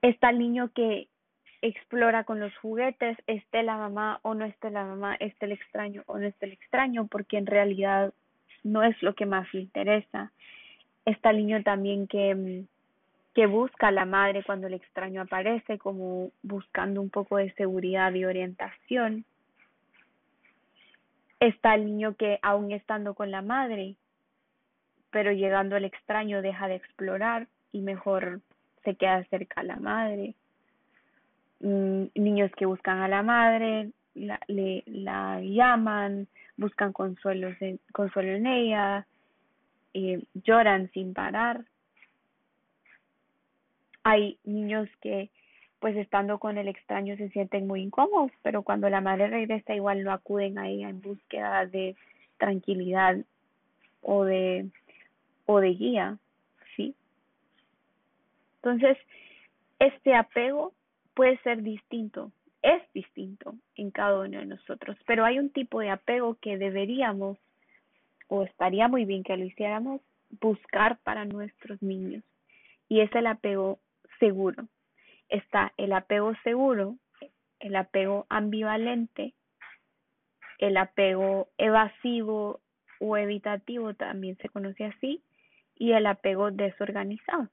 Está 0.01 0.29
el 0.29 0.39
niño 0.39 0.71
que 0.73 1.09
explora 1.61 2.23
con 2.23 2.39
los 2.39 2.55
juguetes, 2.57 3.17
esté 3.27 3.63
la 3.63 3.75
mamá 3.75 4.21
o 4.21 4.33
no 4.33 4.45
esté 4.45 4.71
la 4.71 4.85
mamá, 4.85 5.15
esté 5.15 5.45
el 5.45 5.51
extraño 5.51 6.03
o 6.05 6.17
no 6.17 6.25
esté 6.25 6.45
el 6.45 6.53
extraño, 6.53 7.07
porque 7.07 7.37
en 7.37 7.47
realidad 7.47 8.13
no 8.63 8.81
es 8.83 8.99
lo 9.03 9.13
que 9.13 9.25
más 9.25 9.53
le 9.53 9.59
interesa 9.59 10.31
está 11.05 11.31
el 11.31 11.37
niño 11.37 11.63
también 11.63 12.07
que, 12.07 12.35
mm, 12.35 12.67
que 13.33 13.45
busca 13.45 13.87
a 13.87 13.91
la 13.91 14.05
madre 14.05 14.43
cuando 14.43 14.67
el 14.67 14.73
extraño 14.73 15.21
aparece, 15.21 15.77
como 15.77 16.31
buscando 16.43 17.01
un 17.01 17.09
poco 17.09 17.37
de 17.37 17.53
seguridad 17.53 18.13
y 18.13 18.25
orientación. 18.25 19.25
Está 21.39 21.75
el 21.75 21.85
niño 21.85 22.15
que, 22.15 22.39
aún 22.41 22.71
estando 22.71 23.13
con 23.13 23.31
la 23.31 23.41
madre, 23.41 23.95
pero 25.11 25.31
llegando 25.31 25.75
al 25.75 25.85
extraño 25.85 26.41
deja 26.41 26.67
de 26.67 26.75
explorar 26.75 27.47
y 27.71 27.81
mejor 27.81 28.41
se 28.83 28.95
queda 28.95 29.23
cerca 29.25 29.61
a 29.61 29.63
la 29.63 29.77
madre. 29.77 30.35
Mm, 31.61 32.05
niños 32.15 32.51
que 32.57 32.65
buscan 32.65 32.99
a 32.99 33.07
la 33.07 33.23
madre, 33.23 33.91
la, 34.13 34.39
le, 34.47 34.83
la 34.87 35.39
llaman, 35.41 36.27
buscan 36.57 36.91
consuelos 36.91 37.55
consuelo 37.93 38.31
en 38.31 38.45
ella, 38.45 39.05
eh, 39.93 40.23
lloran 40.33 40.91
sin 40.91 41.13
parar. 41.13 41.65
Hay 44.03 44.37
niños 44.43 44.89
que 45.01 45.29
pues 45.79 45.95
estando 45.97 46.37
con 46.37 46.59
el 46.59 46.67
extraño 46.67 47.17
se 47.17 47.29
sienten 47.29 47.65
muy 47.65 47.81
incómodos, 47.81 48.31
pero 48.43 48.61
cuando 48.61 48.87
la 48.89 49.01
madre 49.01 49.27
regresa 49.27 49.73
igual 49.73 50.03
no 50.03 50.11
acuden 50.11 50.59
a 50.59 50.69
ella 50.69 50.89
en 50.89 51.01
búsqueda 51.01 51.65
de 51.65 51.95
tranquilidad 52.37 53.17
o 54.01 54.23
de 54.23 54.69
o 55.47 55.59
de 55.59 55.69
guía, 55.69 56.17
¿sí? 56.75 56.95
Entonces, 58.57 58.97
este 59.79 60.13
apego 60.13 60.71
puede 61.15 61.39
ser 61.39 61.63
distinto, 61.63 62.31
es 62.61 62.83
distinto 62.93 63.55
en 63.75 63.89
cada 63.89 64.19
uno 64.19 64.37
de 64.37 64.45
nosotros, 64.45 64.95
pero 65.07 65.25
hay 65.25 65.39
un 65.39 65.49
tipo 65.49 65.79
de 65.79 65.89
apego 65.89 66.35
que 66.35 66.59
deberíamos 66.59 67.39
o 68.31 68.43
estaría 68.43 68.87
muy 68.87 69.05
bien 69.05 69.23
que 69.23 69.35
lo 69.35 69.45
hiciéramos 69.45 70.01
buscar 70.39 70.97
para 71.03 71.25
nuestros 71.25 71.81
niños 71.81 72.23
y 72.87 73.01
es 73.01 73.13
el 73.13 73.27
apego 73.27 73.79
seguro 74.19 74.67
está 75.31 75.73
el 75.77 75.93
apego 75.93 76.33
seguro, 76.43 76.97
el 77.59 77.75
apego 77.75 78.27
ambivalente, 78.29 79.33
el 80.59 80.77
apego 80.77 81.49
evasivo 81.57 82.59
o 82.99 83.17
evitativo 83.17 83.95
también 83.95 84.37
se 84.37 84.49
conoce 84.49 84.85
así, 84.85 85.23
y 85.75 85.93
el 85.93 86.05
apego 86.05 86.51
desorganizado. 86.51 87.49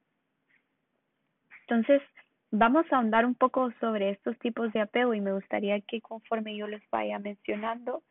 Entonces, 1.63 2.03
vamos 2.51 2.85
a 2.91 2.97
ahondar 2.97 3.25
un 3.25 3.35
poco 3.35 3.73
sobre 3.81 4.11
estos 4.11 4.39
tipos 4.41 4.73
de 4.73 4.81
apego 4.81 5.15
y 5.15 5.21
me 5.21 5.33
gustaría 5.33 5.81
que 5.81 6.03
conforme 6.03 6.57
yo 6.57 6.67
les 6.67 6.83
vaya 6.91 7.19
mencionando, 7.19 8.03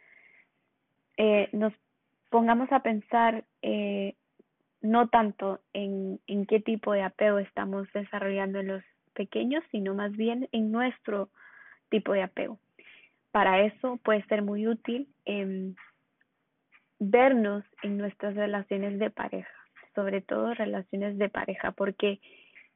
eh, 1.18 1.50
nos 1.52 1.74
pongamos 2.30 2.72
a 2.72 2.82
pensar 2.82 3.44
eh, 3.62 4.16
no 4.82 5.10
tanto 5.10 5.60
en, 5.74 6.20
en 6.28 6.46
qué 6.46 6.60
tipo 6.60 6.94
de 6.94 7.02
apego 7.02 7.40
estamos 7.40 7.88
desarrollando 7.94 8.60
en 8.60 8.68
los 8.68 8.84
pequeños, 9.14 9.64
sino 9.72 9.96
más 9.96 10.12
bien 10.12 10.48
en 10.52 10.72
nuestro 10.72 11.30
tipo 11.90 12.14
de 12.14 12.24
apego. 12.24 12.60
Para 13.32 13.62
eso 13.62 13.98
puede 14.04 14.24
ser 14.26 14.42
muy 14.42 14.68
útil 14.68 15.08
em, 15.26 15.76
vernos 17.00 17.64
en 17.84 17.98
nuestras 17.98 18.36
relaciones 18.36 19.00
de 19.00 19.10
pareja, 19.10 19.52
sobre 19.96 20.22
todo 20.22 20.54
relaciones 20.54 21.18
de 21.18 21.30
pareja, 21.30 21.72
porque 21.72 22.20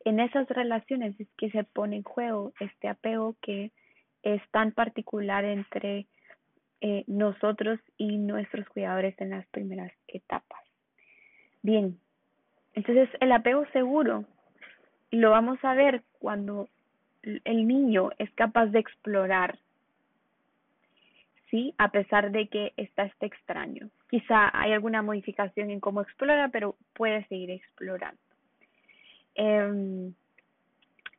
en 0.03 0.19
esas 0.19 0.47
relaciones 0.49 1.19
es 1.19 1.27
que 1.37 1.51
se 1.51 1.63
pone 1.63 1.97
en 1.97 2.03
juego 2.03 2.53
este 2.59 2.87
apego 2.87 3.35
que 3.41 3.71
es 4.23 4.41
tan 4.51 4.71
particular 4.71 5.45
entre 5.45 6.07
eh, 6.81 7.03
nosotros 7.07 7.79
y 7.97 8.17
nuestros 8.17 8.67
cuidadores 8.69 9.13
en 9.21 9.29
las 9.29 9.45
primeras 9.47 9.91
etapas. 10.07 10.59
Bien, 11.61 11.99
entonces 12.73 13.09
el 13.19 13.31
apego 13.31 13.65
seguro 13.71 14.25
lo 15.11 15.31
vamos 15.31 15.59
a 15.63 15.75
ver 15.75 16.01
cuando 16.19 16.69
el 17.21 17.67
niño 17.67 18.09
es 18.17 18.31
capaz 18.31 18.67
de 18.67 18.79
explorar, 18.79 19.59
¿sí? 21.49 21.75
A 21.77 21.91
pesar 21.91 22.31
de 22.31 22.47
que 22.47 22.73
está 22.77 23.03
este 23.03 23.27
extraño. 23.27 23.89
Quizá 24.09 24.49
hay 24.53 24.73
alguna 24.73 25.01
modificación 25.01 25.69
en 25.69 25.79
cómo 25.79 26.01
explora, 26.01 26.49
pero 26.49 26.75
puede 26.93 27.25
seguir 27.27 27.51
explorando. 27.51 28.19
Em, 29.35 30.13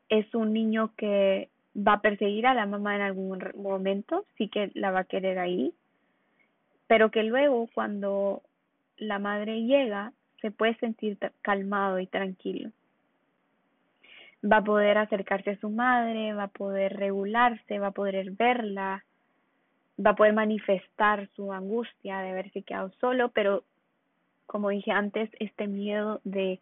es 0.09 0.35
un 0.35 0.53
niño 0.53 0.93
que 0.97 1.49
va 1.77 1.95
a 1.95 2.01
perseguir 2.01 2.47
a 2.47 2.55
la 2.55 2.67
mamá 2.67 2.97
en 2.97 3.03
algún 3.03 3.43
momento, 3.57 4.25
sí 4.37 4.49
que 4.49 4.71
la 4.75 4.91
va 4.91 5.01
a 5.01 5.05
querer 5.05 5.39
ahí, 5.39 5.73
pero 6.87 7.11
que 7.11 7.23
luego 7.23 7.69
cuando 7.75 8.43
la 8.99 9.19
madre 9.19 9.63
llega 9.63 10.13
se 10.41 10.51
puede 10.51 10.75
sentir 10.77 11.19
calmado 11.41 11.99
y 12.01 12.07
tranquilo. 12.07 12.71
Va 14.45 14.59
a 14.59 14.65
poder 14.65 14.99
acercarse 14.99 15.51
a 15.51 15.59
su 15.59 15.71
madre, 15.71 16.35
va 16.35 16.45
a 16.45 16.49
poder 16.49 16.97
regularse, 16.97 17.79
va 17.79 17.89
a 17.89 17.93
poder 17.93 18.33
verla, 18.33 19.05
va 20.05 20.11
a 20.11 20.17
poder 20.17 20.33
manifestar 20.33 21.29
su 21.37 21.53
angustia 21.53 22.21
de 22.21 22.31
haberse 22.31 22.63
quedado 22.63 22.91
solo, 23.01 23.31
pero 23.31 23.63
como 24.47 24.71
dije 24.71 24.91
antes, 24.91 25.31
este 25.39 25.69
miedo 25.69 26.21
de 26.25 26.61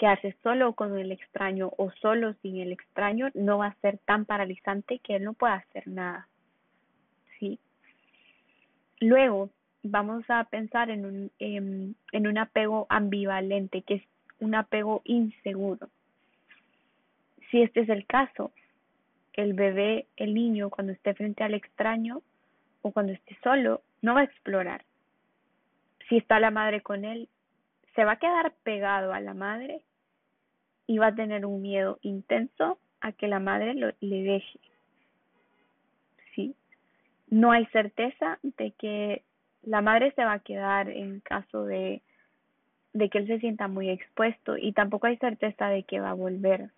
quedarse 0.00 0.34
solo 0.42 0.72
con 0.72 0.98
el 0.98 1.12
extraño 1.12 1.72
o 1.76 1.90
solo 2.00 2.32
sin 2.40 2.56
el 2.56 2.72
extraño 2.72 3.28
no 3.34 3.58
va 3.58 3.66
a 3.66 3.80
ser 3.82 3.98
tan 3.98 4.24
paralizante 4.24 4.98
que 5.00 5.16
él 5.16 5.24
no 5.24 5.34
pueda 5.34 5.56
hacer 5.56 5.86
nada. 5.86 6.26
¿Sí? 7.38 7.58
Luego 8.98 9.50
vamos 9.82 10.24
a 10.28 10.44
pensar 10.44 10.88
en 10.88 11.04
un, 11.04 11.30
en 11.38 12.26
un 12.26 12.38
apego 12.38 12.86
ambivalente, 12.88 13.82
que 13.82 13.96
es 13.96 14.02
un 14.38 14.54
apego 14.54 15.02
inseguro. 15.04 15.90
Si 17.50 17.60
este 17.60 17.80
es 17.80 17.90
el 17.90 18.06
caso, 18.06 18.52
el 19.34 19.52
bebé, 19.52 20.06
el 20.16 20.32
niño, 20.32 20.70
cuando 20.70 20.94
esté 20.94 21.12
frente 21.12 21.44
al 21.44 21.52
extraño 21.52 22.22
o 22.80 22.90
cuando 22.90 23.12
esté 23.12 23.36
solo, 23.42 23.82
no 24.00 24.14
va 24.14 24.20
a 24.20 24.24
explorar. 24.24 24.82
Si 26.08 26.16
está 26.16 26.40
la 26.40 26.50
madre 26.50 26.80
con 26.80 27.04
él, 27.04 27.28
se 27.94 28.04
va 28.04 28.12
a 28.12 28.18
quedar 28.18 28.54
pegado 28.62 29.12
a 29.12 29.20
la 29.20 29.34
madre 29.34 29.82
y 30.90 30.98
va 30.98 31.06
a 31.06 31.14
tener 31.14 31.46
un 31.46 31.62
miedo 31.62 32.00
intenso 32.02 32.76
a 33.00 33.12
que 33.12 33.28
la 33.28 33.38
madre 33.38 33.74
lo, 33.74 33.92
le 34.00 34.22
deje. 34.24 34.58
¿Sí? 36.34 36.56
No 37.28 37.52
hay 37.52 37.64
certeza 37.66 38.40
de 38.42 38.72
que 38.72 39.22
la 39.62 39.82
madre 39.82 40.10
se 40.16 40.24
va 40.24 40.32
a 40.32 40.40
quedar 40.40 40.90
en 40.90 41.20
caso 41.20 41.64
de, 41.64 42.02
de 42.92 43.08
que 43.08 43.18
él 43.18 43.28
se 43.28 43.38
sienta 43.38 43.68
muy 43.68 43.88
expuesto 43.88 44.56
y 44.56 44.72
tampoco 44.72 45.06
hay 45.06 45.16
certeza 45.18 45.68
de 45.68 45.84
que 45.84 46.00
va 46.00 46.10
a 46.10 46.14
volver. 46.14 46.70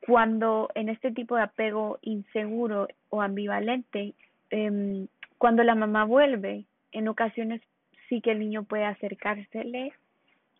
Cuando 0.00 0.68
en 0.74 0.90
este 0.90 1.12
tipo 1.12 1.36
de 1.36 1.42
apego 1.42 1.98
inseguro 2.02 2.88
o 3.08 3.22
ambivalente, 3.22 4.14
em, 4.50 5.06
cuando 5.38 5.62
la 5.62 5.74
mamá 5.74 6.04
vuelve, 6.04 6.66
en 6.92 7.08
ocasiones 7.08 7.62
sí 8.08 8.20
que 8.20 8.32
el 8.32 8.40
niño 8.40 8.64
puede 8.64 8.84
acercársele 8.84 9.92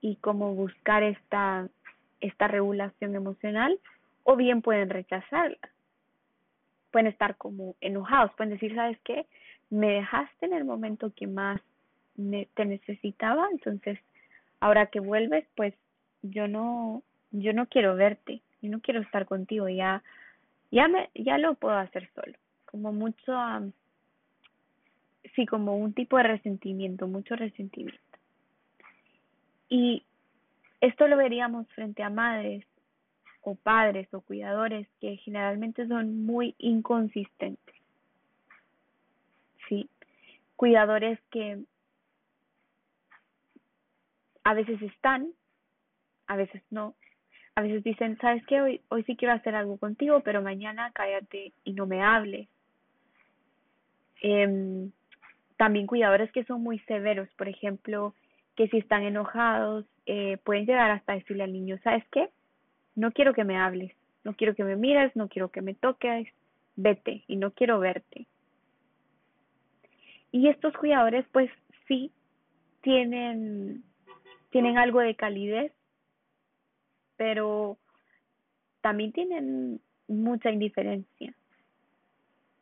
y 0.01 0.17
como 0.17 0.55
buscar 0.55 1.03
esta, 1.03 1.69
esta 2.21 2.49
regulación 2.49 3.15
emocional, 3.15 3.79
o 4.23 4.37
bien 4.37 4.63
pueden 4.63 4.91
rechazarla. 4.91 5.59
Pueden 6.91 7.09
estar 7.09 7.37
como 7.37 7.75
enojados, 7.81 8.33
pueden 8.37 8.53
decir, 8.55 8.75
¿sabes 8.75 8.99
qué? 9.05 9.27
Me 9.71 9.93
dejaste 9.93 10.47
en 10.47 10.53
el 10.53 10.65
momento 10.65 11.13
que 11.15 11.27
más 11.27 11.61
te 12.55 12.65
necesitaba, 12.65 13.49
entonces 13.53 13.99
ahora 14.61 14.87
que 14.87 15.01
vuelves, 15.01 15.47
pues 15.57 15.75
yo 16.23 16.49
no, 16.49 17.03
yo 17.31 17.53
no 17.53 17.67
quiero 17.67 17.95
verte, 17.95 18.43
yo 18.61 18.71
no 18.71 18.81
quiero 18.81 19.01
estar 19.01 19.27
contigo, 19.27 19.69
ya, 19.69 20.03
ya 20.71 20.89
me, 20.89 21.11
ya 21.15 21.39
lo 21.39 21.55
puedo 21.55 21.77
hacer 21.77 22.11
solo, 22.15 22.37
como 22.67 22.93
mucho, 22.93 23.33
sí, 25.35 25.47
como 25.47 25.77
un 25.77 25.93
tipo 25.93 26.17
de 26.17 26.25
resentimiento, 26.25 27.07
mucho 27.07 27.37
resentimiento. 27.37 28.01
Y 29.69 30.05
esto 30.81 31.07
lo 31.09 31.17
veríamos 31.17 31.69
frente 31.73 32.03
a 32.03 32.11
madres 32.11 32.65
o 33.43 33.55
padres 33.55 34.13
o 34.13 34.21
cuidadores 34.21 34.89
que 35.01 35.17
generalmente 35.17 35.87
son 35.87 36.25
muy 36.25 36.55
inconsistentes. 36.59 37.75
Sí, 39.69 39.89
cuidadores 40.57 41.19
que 41.31 41.63
a 44.45 44.55
veces 44.55 44.81
están 44.83 45.33
a 46.29 46.37
veces 46.37 46.63
no. 46.71 46.95
A 47.57 47.63
veces 47.63 47.83
dicen, 47.83 48.17
¿sabes 48.21 48.45
qué? 48.47 48.61
Hoy, 48.61 48.81
hoy 48.89 49.03
sí 49.05 49.17
quiero 49.17 49.35
hacer 49.35 49.57
algo 49.57 49.79
contigo, 49.79 50.21
pero 50.21 50.43
mañana 50.43 50.93
cállate 50.95 51.53
y 51.65 51.73
no 51.73 51.87
me 51.87 52.03
hables. 52.03 52.49
Eh, 54.23 54.91
también 55.59 55.87
cuidadores 55.87 56.33
que 56.33 56.45
son 56.45 56.63
muy 56.63 56.79
severos, 56.81 57.29
por 57.37 57.49
ejemplo, 57.49 58.15
que 58.57 58.69
si 58.69 58.79
están 58.79 59.03
enojados, 59.03 59.85
eh, 60.07 60.39
pueden 60.45 60.65
llegar 60.65 60.91
hasta 60.91 61.13
decirle 61.13 61.43
al 61.43 61.53
niño, 61.53 61.79
¿sabes 61.85 62.05
qué? 62.11 62.31
No 62.95 63.13
quiero 63.13 63.35
que 63.35 63.45
me 63.45 63.59
hables, 63.59 63.93
no 64.25 64.35
quiero 64.35 64.55
que 64.55 64.65
me 64.65 64.77
mires, 64.77 65.15
no 65.17 65.29
quiero 65.29 65.51
que 65.51 65.61
me 65.61 65.75
toques, 65.75 66.29
vete 66.77 67.25
y 67.27 67.37
no 67.37 67.51
quiero 67.51 67.81
verte. 67.81 68.27
Y 70.31 70.49
estos 70.49 70.77
cuidadores 70.77 71.27
pues 71.33 71.51
sí 71.89 72.13
tienen, 72.83 73.83
tienen 74.51 74.79
algo 74.79 75.01
de 75.01 75.17
calidez, 75.17 75.73
pero 77.17 77.79
también 78.81 79.13
tienen 79.13 79.81
mucha 80.07 80.53
indiferencia 80.53 81.35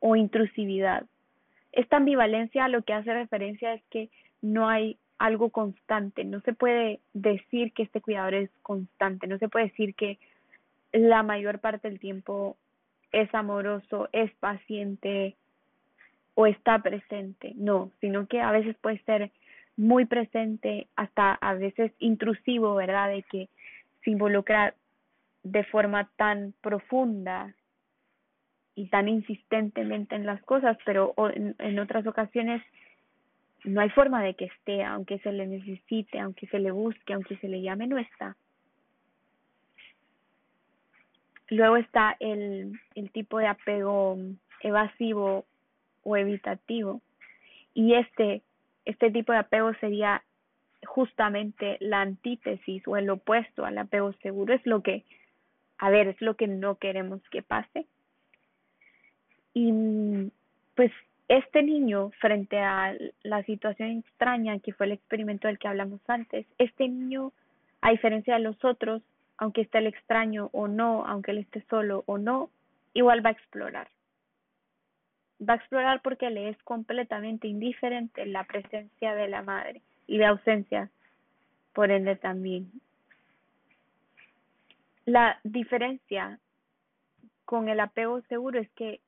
o 0.00 0.17
intrusividad. 0.17 1.05
Esta 1.76 1.99
ambivalencia 1.99 2.68
lo 2.68 2.83
que 2.83 2.95
hace 2.95 3.12
referencia 3.12 3.75
es 3.75 3.83
que 3.90 4.09
no 4.40 4.68
hay 4.68 4.99
algo 5.18 5.50
constante, 5.50 6.25
no 6.25 6.40
se 6.40 6.54
puede 6.54 7.00
decir 7.12 7.73
que 7.73 7.85
este 7.85 8.00
cuidador 8.00 8.35
es 8.35 8.50
constante, 8.62 9.26
no 9.26 9.38
se 9.38 9.49
puede 9.49 9.66
decir 9.66 9.95
que 9.95 10.18
la 10.92 11.23
mayor 11.23 11.59
parte 11.59 11.88
del 11.88 12.00
tiempo 12.00 12.56
es 13.12 13.33
amoroso, 13.35 14.09
es 14.12 14.33
paciente 14.37 15.37
o 16.35 16.47
está 16.47 16.78
presente, 16.80 17.52
no, 17.56 17.92
sino 18.00 18.26
que 18.26 18.40
a 18.40 18.52
veces 18.52 18.75
puede 18.80 18.99
ser 19.04 19.30
muy 19.76 20.06
presente, 20.06 20.87
hasta 20.97 21.35
a 21.35 21.54
veces 21.54 21.92
intrusivo, 21.99 22.75
¿verdad? 22.75 23.11
De 23.11 23.23
que 23.23 23.49
se 24.02 24.11
involucra 24.11 24.75
de 25.42 25.64
forma 25.64 26.09
tan 26.16 26.54
profunda 26.62 27.54
y 28.76 28.87
tan 28.88 29.09
insistentemente 29.09 30.14
en 30.14 30.26
las 30.26 30.40
cosas, 30.42 30.78
pero 30.85 31.14
en, 31.35 31.56
en 31.59 31.78
otras 31.78 32.06
ocasiones 32.06 32.62
no 33.64 33.80
hay 33.80 33.90
forma 33.90 34.23
de 34.23 34.35
que 34.35 34.45
esté, 34.45 34.85
aunque 34.85 35.18
se 35.18 35.33
le 35.33 35.47
necesite, 35.47 36.21
aunque 36.21 36.47
se 36.47 36.61
le 36.61 36.71
busque, 36.71 37.14
aunque 37.14 37.37
se 37.38 37.49
le 37.49 37.62
llame, 37.62 37.88
no 37.88 37.99
está. 37.99 38.37
Luego 41.49 41.76
está 41.76 42.16
el, 42.21 42.78
el 42.95 43.11
tipo 43.11 43.38
de 43.38 43.47
apego 43.47 44.18
evasivo 44.61 45.47
o 46.02 46.16
evitativo. 46.16 47.00
Y 47.75 47.95
este, 47.95 48.42
este 48.85 49.11
tipo 49.11 49.33
de 49.33 49.38
apego 49.38 49.73
sería 49.80 50.23
justamente 50.87 51.76
la 51.80 52.02
antítesis 52.02 52.87
o 52.87 52.97
el 52.97 53.09
opuesto 53.11 53.64
al 53.64 53.78
apego 53.78 54.12
seguro. 54.23 54.54
Es 54.54 54.64
lo 54.66 54.83
que, 54.83 55.04
a 55.78 55.90
ver, 55.90 56.09
es 56.09 56.21
lo 56.21 56.35
que 56.35 56.47
no 56.47 56.76
queremos 56.76 57.21
que 57.30 57.42
pase. 57.42 57.87
Y 59.59 59.73
pues 60.75 60.93
este 61.29 61.63
niño, 61.63 62.11
frente 62.21 62.59
a 62.59 62.95
la 63.23 63.43
situación 63.45 64.01
extraña 64.01 64.59
que 64.59 64.75
fue 64.75 64.85
el 64.85 64.93
experimento 64.93 65.49
del 65.49 65.59
que 65.59 65.67
hablamos 65.67 65.99
antes, 66.09 66.45
este 66.59 66.87
niño, 66.87 67.33
a 67.81 67.91
diferencia 67.91 68.35
de 68.35 68.41
los 68.41 68.63
otros, 68.63 69.01
aunque 69.39 69.63
esté 69.63 69.79
el 69.79 69.87
extraño 69.87 70.51
o 70.53 70.69
no, 70.69 71.07
aunque 71.07 71.31
él 71.31 71.39
esté 71.39 71.65
solo 71.71 72.05
o 72.05 72.19
no, 72.19 72.51
igual 72.93 73.25
va 73.25 73.31
a 73.31 73.33
explorar. 73.33 73.89
Va 75.41 75.55
a 75.55 75.57
explorar 75.57 76.03
porque 76.03 76.29
le 76.29 76.51
es 76.51 76.63
completamente 76.63 77.49
indiferente 77.49 78.27
la 78.27 78.45
presencia 78.45 79.15
de 79.15 79.29
la 79.29 79.41
madre 79.41 79.81
y 80.07 80.19
de 80.19 80.27
ausencia, 80.27 80.91
por 81.73 81.91
ende 81.91 82.17
también. 82.17 82.71
La 85.07 85.41
diferencia 85.45 86.41
con 87.47 87.71
el 87.71 87.81
apego 87.81 88.21
seguro 88.29 88.61
es 88.61 88.69
que 88.73 89.01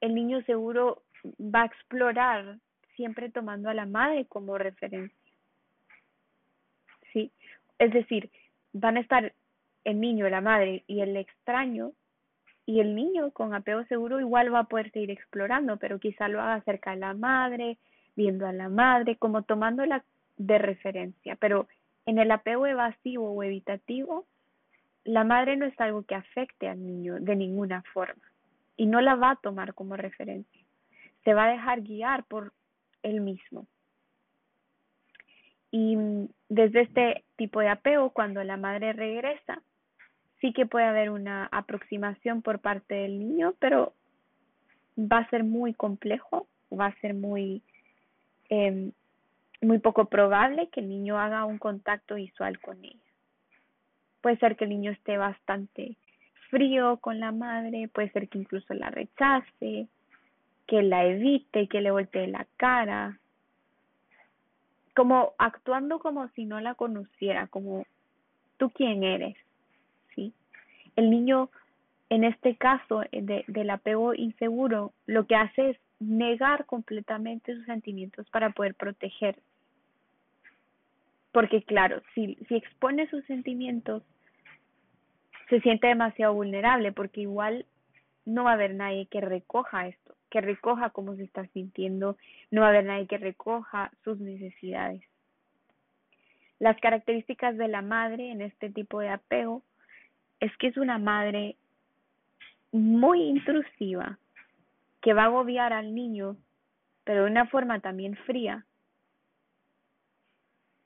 el 0.00 0.14
niño 0.14 0.42
seguro 0.42 1.02
va 1.40 1.62
a 1.62 1.66
explorar 1.66 2.58
siempre 2.94 3.30
tomando 3.30 3.68
a 3.68 3.74
la 3.74 3.86
madre 3.86 4.26
como 4.26 4.58
referencia. 4.58 5.16
¿Sí? 7.12 7.30
Es 7.78 7.92
decir, 7.92 8.30
van 8.72 8.96
a 8.96 9.00
estar 9.00 9.32
el 9.84 10.00
niño, 10.00 10.28
la 10.28 10.40
madre 10.40 10.84
y 10.86 11.00
el 11.00 11.16
extraño, 11.16 11.92
y 12.64 12.80
el 12.80 12.96
niño 12.96 13.30
con 13.30 13.54
apego 13.54 13.84
seguro 13.84 14.18
igual 14.18 14.52
va 14.52 14.60
a 14.60 14.64
poder 14.64 14.90
seguir 14.90 15.12
explorando, 15.12 15.76
pero 15.76 16.00
quizá 16.00 16.26
lo 16.26 16.40
haga 16.40 16.60
cerca 16.62 16.90
de 16.90 16.96
la 16.96 17.14
madre, 17.14 17.78
viendo 18.16 18.46
a 18.46 18.52
la 18.52 18.68
madre, 18.68 19.16
como 19.16 19.42
tomándola 19.42 20.04
de 20.36 20.58
referencia. 20.58 21.36
Pero 21.36 21.68
en 22.06 22.18
el 22.18 22.30
apego 22.30 22.66
evasivo 22.66 23.30
o 23.30 23.42
evitativo, 23.44 24.26
la 25.04 25.22
madre 25.22 25.56
no 25.56 25.66
es 25.66 25.80
algo 25.80 26.02
que 26.02 26.16
afecte 26.16 26.68
al 26.68 26.84
niño 26.84 27.20
de 27.20 27.36
ninguna 27.36 27.82
forma 27.92 28.22
y 28.76 28.86
no 28.86 29.00
la 29.00 29.14
va 29.14 29.32
a 29.32 29.36
tomar 29.36 29.74
como 29.74 29.96
referencia. 29.96 30.62
Se 31.24 31.34
va 31.34 31.44
a 31.44 31.52
dejar 31.52 31.82
guiar 31.82 32.24
por 32.24 32.52
él 33.02 33.20
mismo. 33.20 33.66
Y 35.70 35.96
desde 36.48 36.82
este 36.82 37.24
tipo 37.36 37.60
de 37.60 37.68
apego, 37.68 38.10
cuando 38.10 38.42
la 38.44 38.56
madre 38.56 38.92
regresa, 38.92 39.62
sí 40.40 40.52
que 40.52 40.66
puede 40.66 40.86
haber 40.86 41.10
una 41.10 41.48
aproximación 41.50 42.42
por 42.42 42.60
parte 42.60 42.94
del 42.94 43.18
niño, 43.18 43.54
pero 43.58 43.94
va 44.98 45.18
a 45.18 45.30
ser 45.30 45.44
muy 45.44 45.74
complejo, 45.74 46.46
va 46.72 46.86
a 46.86 47.00
ser 47.00 47.14
muy, 47.14 47.62
eh, 48.48 48.90
muy 49.60 49.78
poco 49.78 50.06
probable 50.06 50.68
que 50.68 50.80
el 50.80 50.88
niño 50.88 51.18
haga 51.18 51.44
un 51.44 51.58
contacto 51.58 52.14
visual 52.14 52.60
con 52.60 52.84
ella. 52.84 53.00
Puede 54.20 54.38
ser 54.38 54.56
que 54.56 54.64
el 54.64 54.70
niño 54.70 54.92
esté 54.92 55.18
bastante 55.18 55.96
frío 56.50 56.98
con 56.98 57.20
la 57.20 57.32
madre, 57.32 57.88
puede 57.88 58.10
ser 58.10 58.28
que 58.28 58.38
incluso 58.38 58.74
la 58.74 58.90
rechace, 58.90 59.88
que 60.66 60.82
la 60.82 61.04
evite, 61.06 61.68
que 61.68 61.80
le 61.80 61.90
voltee 61.90 62.26
la 62.26 62.46
cara, 62.56 63.18
como 64.94 65.34
actuando 65.38 65.98
como 65.98 66.28
si 66.30 66.46
no 66.46 66.60
la 66.60 66.74
conociera, 66.74 67.46
como 67.48 67.86
tú 68.56 68.70
quién 68.70 69.04
eres, 69.04 69.36
¿sí? 70.14 70.32
El 70.96 71.10
niño, 71.10 71.50
en 72.08 72.24
este 72.24 72.56
caso 72.56 73.02
de, 73.12 73.44
del 73.46 73.70
apego 73.70 74.14
inseguro, 74.14 74.92
lo 75.06 75.26
que 75.26 75.36
hace 75.36 75.70
es 75.70 75.78
negar 76.00 76.66
completamente 76.66 77.54
sus 77.54 77.66
sentimientos 77.66 78.28
para 78.30 78.50
poder 78.50 78.74
proteger. 78.74 79.38
Porque 81.32 81.62
claro, 81.62 82.00
si, 82.14 82.36
si 82.48 82.54
expone 82.56 83.08
sus 83.08 83.24
sentimientos, 83.26 84.02
se 85.48 85.60
siente 85.60 85.86
demasiado 85.86 86.34
vulnerable 86.34 86.92
porque 86.92 87.22
igual 87.22 87.66
no 88.24 88.44
va 88.44 88.50
a 88.50 88.54
haber 88.54 88.74
nadie 88.74 89.06
que 89.06 89.20
recoja 89.20 89.86
esto, 89.86 90.14
que 90.30 90.40
recoja 90.40 90.90
cómo 90.90 91.14
se 91.16 91.24
está 91.24 91.46
sintiendo, 91.48 92.16
no 92.50 92.62
va 92.62 92.68
a 92.68 92.70
haber 92.70 92.84
nadie 92.84 93.06
que 93.06 93.18
recoja 93.18 93.92
sus 94.02 94.18
necesidades. 94.18 95.02
Las 96.58 96.78
características 96.80 97.56
de 97.56 97.68
la 97.68 97.82
madre 97.82 98.30
en 98.30 98.40
este 98.40 98.70
tipo 98.70 99.00
de 99.00 99.10
apego 99.10 99.62
es 100.40 100.54
que 100.56 100.68
es 100.68 100.76
una 100.76 100.98
madre 100.98 101.56
muy 102.72 103.22
intrusiva, 103.22 104.18
que 105.00 105.12
va 105.12 105.22
a 105.22 105.26
agobiar 105.26 105.72
al 105.72 105.94
niño, 105.94 106.36
pero 107.04 107.24
de 107.24 107.30
una 107.30 107.46
forma 107.46 107.80
también 107.80 108.16
fría. 108.26 108.66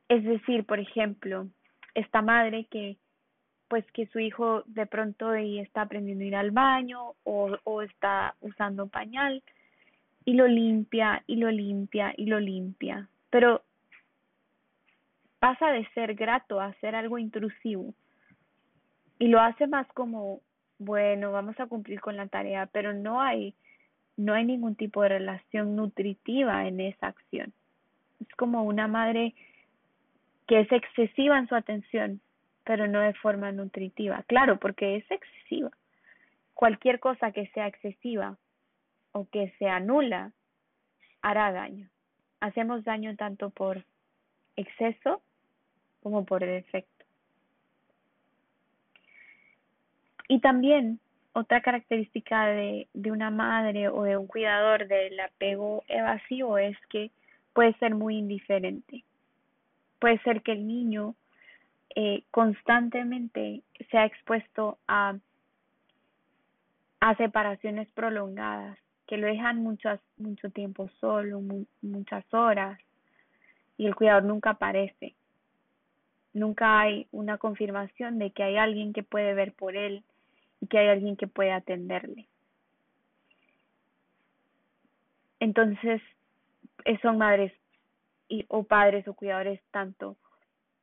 Es 0.08 0.24
decir, 0.24 0.64
por 0.66 0.80
ejemplo, 0.80 1.46
esta 1.94 2.20
madre 2.20 2.66
que 2.70 2.96
pues 3.70 3.84
que 3.92 4.06
su 4.06 4.18
hijo 4.18 4.64
de 4.66 4.84
pronto 4.84 5.36
y 5.36 5.60
está 5.60 5.82
aprendiendo 5.82 6.24
a 6.24 6.26
ir 6.26 6.34
al 6.34 6.50
baño 6.50 7.14
o, 7.22 7.56
o 7.62 7.82
está 7.82 8.34
usando 8.40 8.88
pañal 8.88 9.44
y 10.24 10.34
lo 10.34 10.48
limpia 10.48 11.22
y 11.28 11.36
lo 11.36 11.52
limpia 11.52 12.12
y 12.16 12.26
lo 12.26 12.40
limpia. 12.40 13.08
Pero 13.30 13.62
pasa 15.38 15.70
de 15.70 15.86
ser 15.94 16.16
grato 16.16 16.60
a 16.60 16.74
ser 16.80 16.96
algo 16.96 17.16
intrusivo 17.16 17.94
y 19.20 19.28
lo 19.28 19.40
hace 19.40 19.68
más 19.68 19.86
como 19.94 20.40
bueno 20.78 21.30
vamos 21.30 21.58
a 21.60 21.66
cumplir 21.66 22.00
con 22.00 22.16
la 22.16 22.26
tarea 22.26 22.66
pero 22.66 22.92
no 22.92 23.22
hay 23.22 23.54
no 24.16 24.34
hay 24.34 24.44
ningún 24.44 24.74
tipo 24.74 25.02
de 25.02 25.10
relación 25.10 25.76
nutritiva 25.76 26.66
en 26.66 26.80
esa 26.80 27.08
acción 27.08 27.52
es 28.20 28.34
como 28.36 28.64
una 28.64 28.86
madre 28.86 29.34
que 30.46 30.60
es 30.60 30.72
excesiva 30.72 31.38
en 31.38 31.48
su 31.48 31.54
atención 31.54 32.20
pero 32.64 32.86
no 32.86 33.00
de 33.00 33.14
forma 33.14 33.52
nutritiva. 33.52 34.22
Claro, 34.26 34.58
porque 34.58 34.96
es 34.96 35.10
excesiva. 35.10 35.70
Cualquier 36.54 37.00
cosa 37.00 37.32
que 37.32 37.46
sea 37.48 37.66
excesiva 37.66 38.36
o 39.12 39.26
que 39.28 39.52
sea 39.58 39.80
nula 39.80 40.32
hará 41.22 41.52
daño. 41.52 41.88
Hacemos 42.40 42.84
daño 42.84 43.16
tanto 43.16 43.50
por 43.50 43.84
exceso 44.56 45.22
como 46.02 46.24
por 46.24 46.42
el 46.42 46.50
efecto. 46.50 47.04
Y 50.28 50.40
también 50.40 51.00
otra 51.32 51.60
característica 51.60 52.46
de, 52.46 52.88
de 52.94 53.10
una 53.10 53.30
madre 53.30 53.88
o 53.88 54.02
de 54.04 54.16
un 54.16 54.26
cuidador 54.26 54.86
del 54.86 55.18
apego 55.20 55.84
evasivo 55.88 56.58
es 56.58 56.76
que 56.88 57.10
puede 57.52 57.74
ser 57.74 57.94
muy 57.94 58.16
indiferente. 58.18 59.04
Puede 59.98 60.18
ser 60.20 60.42
que 60.42 60.52
el 60.52 60.66
niño 60.66 61.14
eh, 62.02 62.24
constantemente 62.30 63.62
se 63.90 63.98
ha 63.98 64.06
expuesto 64.06 64.78
a, 64.88 65.18
a 67.00 67.14
separaciones 67.16 67.88
prolongadas 67.90 68.78
que 69.06 69.18
lo 69.18 69.26
dejan 69.26 69.62
muchas, 69.62 70.00
mucho 70.16 70.48
tiempo 70.48 70.88
solo, 70.98 71.42
muchas 71.82 72.24
horas, 72.32 72.80
y 73.76 73.84
el 73.84 73.94
cuidador 73.94 74.24
nunca 74.24 74.50
aparece. 74.50 75.14
Nunca 76.32 76.80
hay 76.80 77.06
una 77.12 77.36
confirmación 77.36 78.18
de 78.18 78.30
que 78.30 78.44
hay 78.44 78.56
alguien 78.56 78.94
que 78.94 79.02
puede 79.02 79.34
ver 79.34 79.52
por 79.52 79.76
él 79.76 80.02
y 80.62 80.68
que 80.68 80.78
hay 80.78 80.88
alguien 80.88 81.18
que 81.18 81.26
puede 81.26 81.52
atenderle. 81.52 82.28
Entonces, 85.38 86.00
eh, 86.86 86.98
son 87.02 87.18
madres 87.18 87.52
y, 88.26 88.46
o 88.48 88.62
padres 88.62 89.06
o 89.06 89.12
cuidadores 89.12 89.60
tanto 89.70 90.16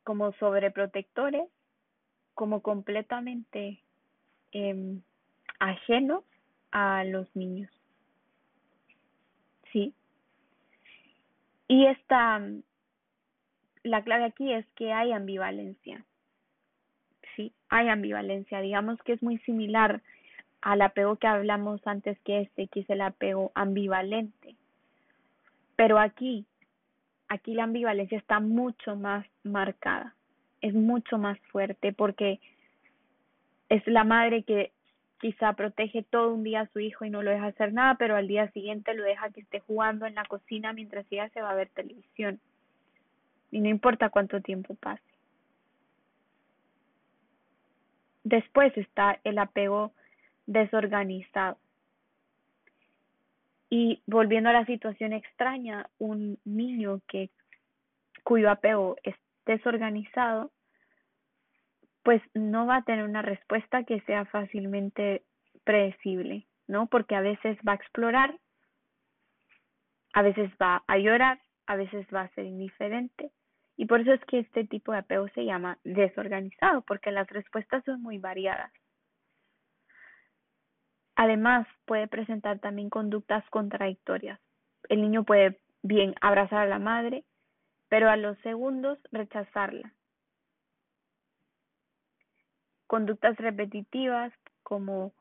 como 0.07 0.31
sobreprotectores, 0.39 1.49
como 2.33 2.61
completamente 2.61 3.81
eh, 4.53 4.99
ajenos 5.59 6.23
a 6.71 7.03
los 7.03 7.27
niños. 7.35 7.69
Sí. 9.73 9.93
Y 11.67 11.87
esta, 11.87 12.41
la 13.83 14.01
clave 14.05 14.23
aquí 14.23 14.53
es 14.53 14.65
que 14.77 14.93
hay 14.93 15.11
ambivalencia. 15.11 16.05
Sí, 17.35 17.51
hay 17.67 17.89
ambivalencia. 17.89 18.61
Digamos 18.61 19.03
que 19.03 19.11
es 19.11 19.21
muy 19.21 19.39
similar 19.39 20.01
al 20.61 20.83
apego 20.83 21.17
que 21.17 21.27
hablamos 21.27 21.85
antes 21.85 22.17
que 22.21 22.43
este, 22.43 22.69
que 22.69 22.79
es 22.79 22.89
el 22.89 23.01
apego 23.01 23.51
ambivalente. 23.55 24.55
Pero 25.75 25.99
aquí, 25.99 26.45
aquí 27.27 27.53
la 27.53 27.63
ambivalencia 27.63 28.17
está 28.17 28.39
mucho 28.39 28.95
más 28.95 29.25
marcada, 29.43 30.15
es 30.61 30.73
mucho 30.73 31.17
más 31.17 31.39
fuerte 31.51 31.93
porque 31.93 32.39
es 33.69 33.85
la 33.87 34.03
madre 34.03 34.43
que 34.43 34.71
quizá 35.19 35.53
protege 35.53 36.03
todo 36.03 36.33
un 36.33 36.43
día 36.43 36.61
a 36.61 36.67
su 36.67 36.79
hijo 36.79 37.05
y 37.05 37.09
no 37.09 37.23
lo 37.23 37.31
deja 37.31 37.47
hacer 37.47 37.73
nada, 37.73 37.95
pero 37.95 38.15
al 38.15 38.27
día 38.27 38.51
siguiente 38.51 38.93
lo 38.93 39.03
deja 39.03 39.31
que 39.31 39.41
esté 39.41 39.59
jugando 39.61 40.05
en 40.05 40.15
la 40.15 40.25
cocina 40.25 40.73
mientras 40.73 41.05
ella 41.11 41.29
se 41.29 41.41
va 41.41 41.51
a 41.51 41.55
ver 41.55 41.69
televisión. 41.69 42.39
Y 43.51 43.59
no 43.59 43.69
importa 43.69 44.09
cuánto 44.09 44.41
tiempo 44.41 44.75
pase. 44.75 45.01
Después 48.23 48.75
está 48.77 49.19
el 49.23 49.37
apego 49.37 49.93
desorganizado. 50.45 51.57
Y 53.69 54.01
volviendo 54.05 54.49
a 54.49 54.53
la 54.53 54.65
situación 54.65 55.13
extraña, 55.13 55.89
un 55.97 56.39
niño 56.45 57.01
que 57.07 57.31
cuyo 58.23 58.49
apego 58.49 58.95
es 59.03 59.15
desorganizado, 59.45 60.51
pues 62.03 62.21
no 62.33 62.65
va 62.65 62.77
a 62.77 62.83
tener 62.83 63.03
una 63.03 63.21
respuesta 63.21 63.83
que 63.83 63.99
sea 64.01 64.25
fácilmente 64.25 65.23
predecible, 65.65 66.47
¿no? 66.67 66.87
Porque 66.87 67.15
a 67.15 67.21
veces 67.21 67.57
va 67.67 67.73
a 67.73 67.75
explorar, 67.75 68.39
a 70.13 70.21
veces 70.21 70.49
va 70.61 70.83
a 70.87 70.97
llorar, 70.97 71.39
a 71.65 71.75
veces 71.75 72.07
va 72.13 72.21
a 72.21 72.29
ser 72.29 72.45
indiferente. 72.45 73.31
Y 73.75 73.85
por 73.85 74.01
eso 74.01 74.13
es 74.13 74.21
que 74.25 74.39
este 74.39 74.63
tipo 74.63 74.91
de 74.91 74.99
apego 74.99 75.27
se 75.35 75.45
llama 75.45 75.77
desorganizado, 75.83 76.81
porque 76.81 77.11
las 77.11 77.27
respuestas 77.29 77.83
son 77.83 78.01
muy 78.01 78.17
variadas. 78.17 78.71
Además, 81.17 81.67
puede 81.85 82.07
presentar 82.07 82.59
también 82.59 82.91
conductas 82.91 83.43
contradictorias. 83.49 84.39
El 84.87 85.01
niño 85.01 85.23
puede 85.23 85.59
bien 85.81 86.13
abrazar 86.21 86.59
a 86.59 86.69
la 86.69 86.77
madre, 86.77 87.23
pero 87.89 88.07
a 88.07 88.17
los 88.17 88.37
segundos 88.39 88.99
rechazarla. 89.11 89.93
Conductas 92.85 93.35
repetitivas 93.37 94.31
como 94.61 95.11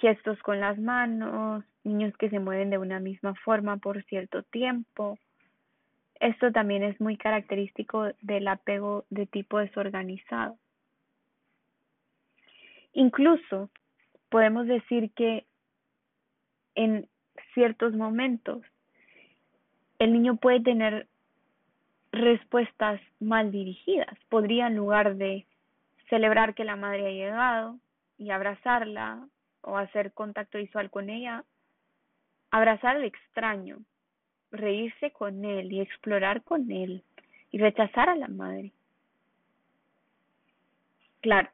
gestos 0.00 0.40
con 0.40 0.58
las 0.58 0.78
manos, 0.78 1.64
niños 1.84 2.16
que 2.16 2.30
se 2.30 2.38
mueven 2.38 2.70
de 2.70 2.78
una 2.78 2.98
misma 2.98 3.34
forma 3.44 3.76
por 3.76 4.02
cierto 4.04 4.42
tiempo. 4.44 5.18
Esto 6.14 6.50
también 6.50 6.82
es 6.82 6.98
muy 6.98 7.18
característico 7.18 8.08
del 8.22 8.48
apego 8.48 9.04
de 9.10 9.26
tipo 9.26 9.58
desorganizado. 9.58 10.56
Incluso 12.94 13.68
podemos 14.30 14.66
decir 14.66 15.10
que 15.14 15.44
en 16.74 17.08
ciertos 17.52 17.92
momentos 17.94 18.62
el 19.98 20.12
niño 20.12 20.36
puede 20.36 20.60
tener 20.60 21.06
respuestas 22.12 23.00
mal 23.18 23.52
dirigidas. 23.52 24.16
Podría 24.28 24.68
en 24.68 24.76
lugar 24.76 25.16
de 25.16 25.46
celebrar 26.08 26.54
que 26.54 26.64
la 26.64 26.76
madre 26.76 27.06
ha 27.06 27.10
llegado 27.10 27.78
y 28.18 28.30
abrazarla 28.30 29.26
o 29.62 29.76
hacer 29.76 30.12
contacto 30.12 30.58
visual 30.58 30.90
con 30.90 31.10
ella, 31.10 31.44
abrazar 32.50 32.96
al 32.96 33.04
extraño, 33.04 33.78
reírse 34.50 35.10
con 35.12 35.44
él 35.44 35.72
y 35.72 35.80
explorar 35.80 36.42
con 36.42 36.70
él 36.70 37.04
y 37.50 37.58
rechazar 37.58 38.08
a 38.08 38.16
la 38.16 38.28
madre. 38.28 38.72
Claro, 41.20 41.50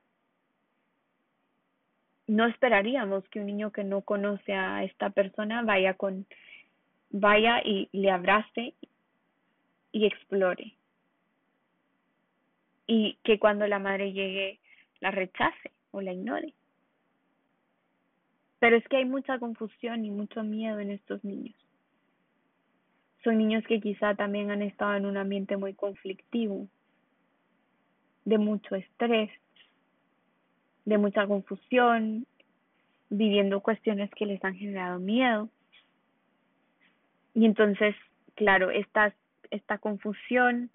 no 2.27 2.47
esperaríamos 2.47 3.29
que 3.29 3.41
un 3.41 3.47
niño 3.47 3.71
que 3.71 3.85
no 3.85 4.03
conoce 4.03 4.53
a 4.53 4.85
esta 4.85 5.11
persona 5.11 5.63
vaya 5.63 5.95
con 5.95 6.27
vaya 7.11 7.61
y 7.65 7.89
le 7.93 8.11
abrace 8.11 8.75
y 9.93 10.07
explore 10.07 10.75
y 12.87 13.19
que 13.25 13.39
cuando 13.39 13.67
la 13.67 13.79
madre 13.79 14.13
llegue 14.13 14.61
la 15.01 15.11
rechace 15.11 15.73
o 15.91 16.01
la 16.01 16.13
ignore. 16.13 16.55
Pero 18.59 18.77
es 18.77 18.87
que 18.89 18.97
hay 18.97 19.05
mucha 19.05 19.39
confusión 19.39 20.05
y 20.05 20.11
mucho 20.11 20.43
miedo 20.43 20.81
en 20.81 20.91
estos 20.91 21.23
niños. 21.25 21.55
Son 23.23 23.37
niños 23.37 23.65
que 23.67 23.81
quizá 23.81 24.15
también 24.15 24.51
han 24.51 24.63
estado 24.63 24.95
en 24.95 25.07
un 25.07 25.17
ambiente 25.17 25.57
muy 25.57 25.75
conflictivo, 25.75 26.69
de 28.25 28.39
mucho 28.39 28.75
estrés, 28.77 29.31
de 30.87 30.99
mucha 30.99 31.27
confusión, 31.27 32.27
viviendo 33.11 33.61
cuestiones 33.61 34.11
que 34.13 34.25
les 34.25 34.43
han 34.43 34.55
generado 34.55 34.99
miedo. 34.99 35.51
Y 37.35 37.45
entonces, 37.45 37.95
claro, 38.35 38.71
esta, 38.71 39.15
esta 39.51 39.79
confusión 39.79 40.71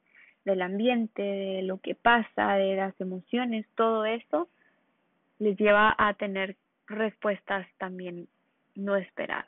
del 0.46 0.62
ambiente, 0.62 1.22
de 1.22 1.62
lo 1.64 1.80
que 1.80 1.96
pasa, 1.96 2.56
de 2.56 2.76
las 2.76 3.00
emociones, 3.00 3.66
todo 3.76 4.06
eso 4.06 4.48
les 5.40 5.58
lleva 5.58 5.96
a 5.98 6.14
tener 6.14 6.56
respuestas 6.88 7.68
también 7.78 8.28
no 8.76 8.96
esperadas. 8.96 9.48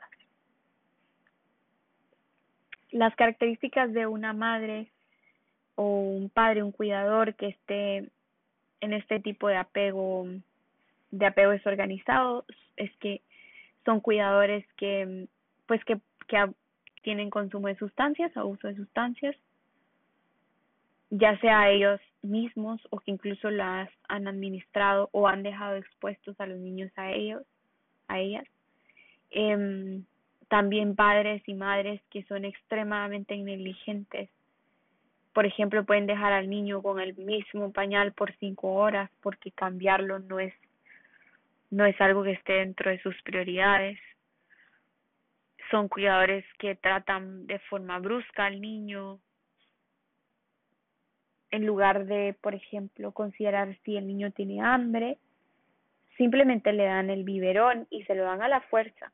Las 2.90 3.14
características 3.16 3.92
de 3.92 4.06
una 4.06 4.32
madre 4.32 4.88
o 5.74 5.84
un 5.84 6.30
padre, 6.30 6.62
un 6.62 6.72
cuidador 6.72 7.34
que 7.34 7.48
esté 7.48 8.08
en 8.80 8.92
este 8.92 9.18
tipo 9.20 9.48
de 9.48 9.56
apego 9.56 10.26
de 11.18 11.26
apego 11.26 11.52
desorganizado 11.52 12.44
es 12.76 12.90
que 12.98 13.22
son 13.84 14.00
cuidadores 14.00 14.64
que 14.76 15.26
pues 15.66 15.82
que, 15.84 15.98
que 16.26 16.50
tienen 17.02 17.30
consumo 17.30 17.68
de 17.68 17.76
sustancias, 17.76 18.36
abuso 18.36 18.66
de 18.66 18.76
sustancias, 18.76 19.36
ya 21.10 21.38
sea 21.38 21.70
ellos 21.70 22.00
mismos 22.22 22.80
o 22.90 22.98
que 22.98 23.12
incluso 23.12 23.50
las 23.50 23.88
han 24.08 24.26
administrado 24.26 25.08
o 25.12 25.28
han 25.28 25.42
dejado 25.42 25.76
expuestos 25.76 26.38
a 26.40 26.46
los 26.46 26.58
niños 26.58 26.90
a 26.96 27.12
ellos, 27.12 27.42
a 28.08 28.18
ellas. 28.18 28.44
Eh, 29.30 30.02
también 30.48 30.96
padres 30.96 31.42
y 31.46 31.54
madres 31.54 32.00
que 32.10 32.24
son 32.24 32.44
extremadamente 32.44 33.36
negligentes. 33.36 34.28
Por 35.32 35.46
ejemplo, 35.46 35.84
pueden 35.84 36.06
dejar 36.06 36.32
al 36.32 36.48
niño 36.48 36.82
con 36.82 37.00
el 37.00 37.14
mismo 37.16 37.72
pañal 37.72 38.12
por 38.12 38.34
cinco 38.36 38.74
horas 38.74 39.10
porque 39.20 39.50
cambiarlo 39.50 40.18
no 40.20 40.38
es 40.38 40.54
no 41.74 41.84
es 41.86 42.00
algo 42.00 42.22
que 42.22 42.30
esté 42.30 42.52
dentro 42.52 42.88
de 42.88 43.02
sus 43.02 43.20
prioridades. 43.22 43.98
Son 45.72 45.88
cuidadores 45.88 46.44
que 46.60 46.76
tratan 46.76 47.48
de 47.48 47.58
forma 47.58 47.98
brusca 47.98 48.46
al 48.46 48.60
niño, 48.60 49.18
en 51.50 51.66
lugar 51.66 52.06
de, 52.06 52.36
por 52.40 52.54
ejemplo, 52.54 53.10
considerar 53.10 53.76
si 53.84 53.96
el 53.96 54.06
niño 54.06 54.30
tiene 54.30 54.62
hambre, 54.62 55.18
simplemente 56.16 56.72
le 56.72 56.84
dan 56.84 57.10
el 57.10 57.24
biberón 57.24 57.88
y 57.90 58.04
se 58.04 58.14
lo 58.14 58.22
dan 58.22 58.42
a 58.42 58.48
la 58.48 58.60
fuerza. 58.60 59.12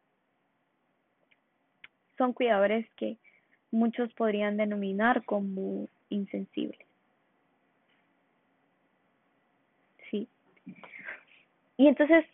Son 2.18 2.34
cuidadores 2.34 2.86
que 2.96 3.16
muchos 3.70 4.12
podrían 4.12 4.58
denominar 4.58 5.24
como 5.24 5.88
insensibles. 6.10 6.86
Sí. 10.10 10.28
Y 11.78 11.86
entonces 11.86 12.26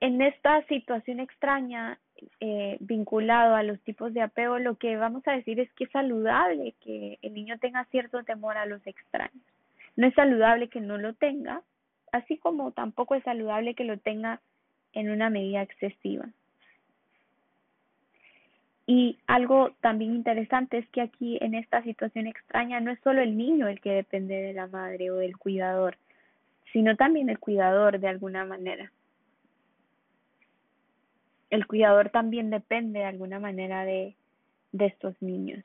en 0.00 0.22
esta 0.22 0.62
situación 0.66 1.20
extraña 1.20 1.98
eh, 2.40 2.78
vinculado 2.80 3.54
a 3.54 3.62
los 3.62 3.78
tipos 3.80 4.12
de 4.14 4.22
apego, 4.22 4.58
lo 4.58 4.76
que 4.76 4.96
vamos 4.96 5.22
a 5.26 5.32
decir 5.32 5.60
es 5.60 5.70
que 5.72 5.84
es 5.84 5.90
saludable 5.90 6.74
que 6.82 7.18
el 7.22 7.34
niño 7.34 7.58
tenga 7.58 7.84
cierto 7.86 8.24
temor 8.24 8.56
a 8.56 8.66
los 8.66 8.84
extraños. 8.86 9.42
No 9.96 10.06
es 10.06 10.14
saludable 10.14 10.68
que 10.68 10.80
no 10.80 10.96
lo 10.96 11.12
tenga, 11.14 11.62
así 12.12 12.38
como 12.38 12.72
tampoco 12.72 13.14
es 13.14 13.22
saludable 13.24 13.74
que 13.74 13.84
lo 13.84 13.98
tenga 13.98 14.40
en 14.94 15.10
una 15.10 15.28
medida 15.28 15.62
excesiva. 15.62 16.28
Y 18.86 19.18
algo 19.26 19.72
también 19.80 20.14
interesante 20.14 20.78
es 20.78 20.88
que 20.88 21.02
aquí 21.02 21.38
en 21.40 21.54
esta 21.54 21.82
situación 21.82 22.26
extraña 22.26 22.80
no 22.80 22.90
es 22.90 22.98
solo 23.00 23.20
el 23.20 23.36
niño 23.36 23.68
el 23.68 23.80
que 23.80 23.92
depende 23.92 24.34
de 24.34 24.52
la 24.54 24.66
madre 24.66 25.10
o 25.10 25.16
del 25.16 25.36
cuidador, 25.36 25.96
sino 26.72 26.96
también 26.96 27.28
el 27.28 27.38
cuidador 27.38 28.00
de 28.00 28.08
alguna 28.08 28.44
manera 28.44 28.90
el 31.50 31.66
cuidador 31.66 32.10
también 32.10 32.50
depende 32.50 33.00
de 33.00 33.04
alguna 33.04 33.40
manera 33.40 33.84
de, 33.84 34.14
estos 34.72 35.20
niños. 35.20 35.64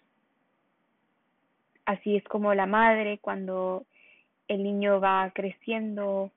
Así 1.85 2.15
es 2.15 2.23
como 2.23 2.53
la 2.55 2.65
madre 2.65 3.19
cuando 3.19 3.85
el 4.47 4.63
niño 4.63 4.99
va 4.99 5.31
creciendo 5.33 6.31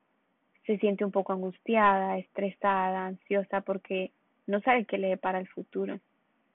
se 0.67 0.77
siente 0.79 1.03
un 1.03 1.13
poco 1.13 1.33
angustiada, 1.33 2.19
estresada, 2.19 3.07
ansiosa 3.07 3.63
porque 3.63 4.11
no 4.47 4.61
sabe 4.61 4.85
qué 4.85 4.99
le 4.99 5.09
depara 5.09 5.39
el 5.41 5.49
futuro. 5.49 5.99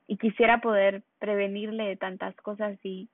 y 0.05 0.17
quisiera 0.17 0.59
poder 0.59 1.01
prevenirle 1.17 1.85
de 1.85 1.95
tantas 1.95 2.35
cosas 2.35 2.77
y 2.83 3.07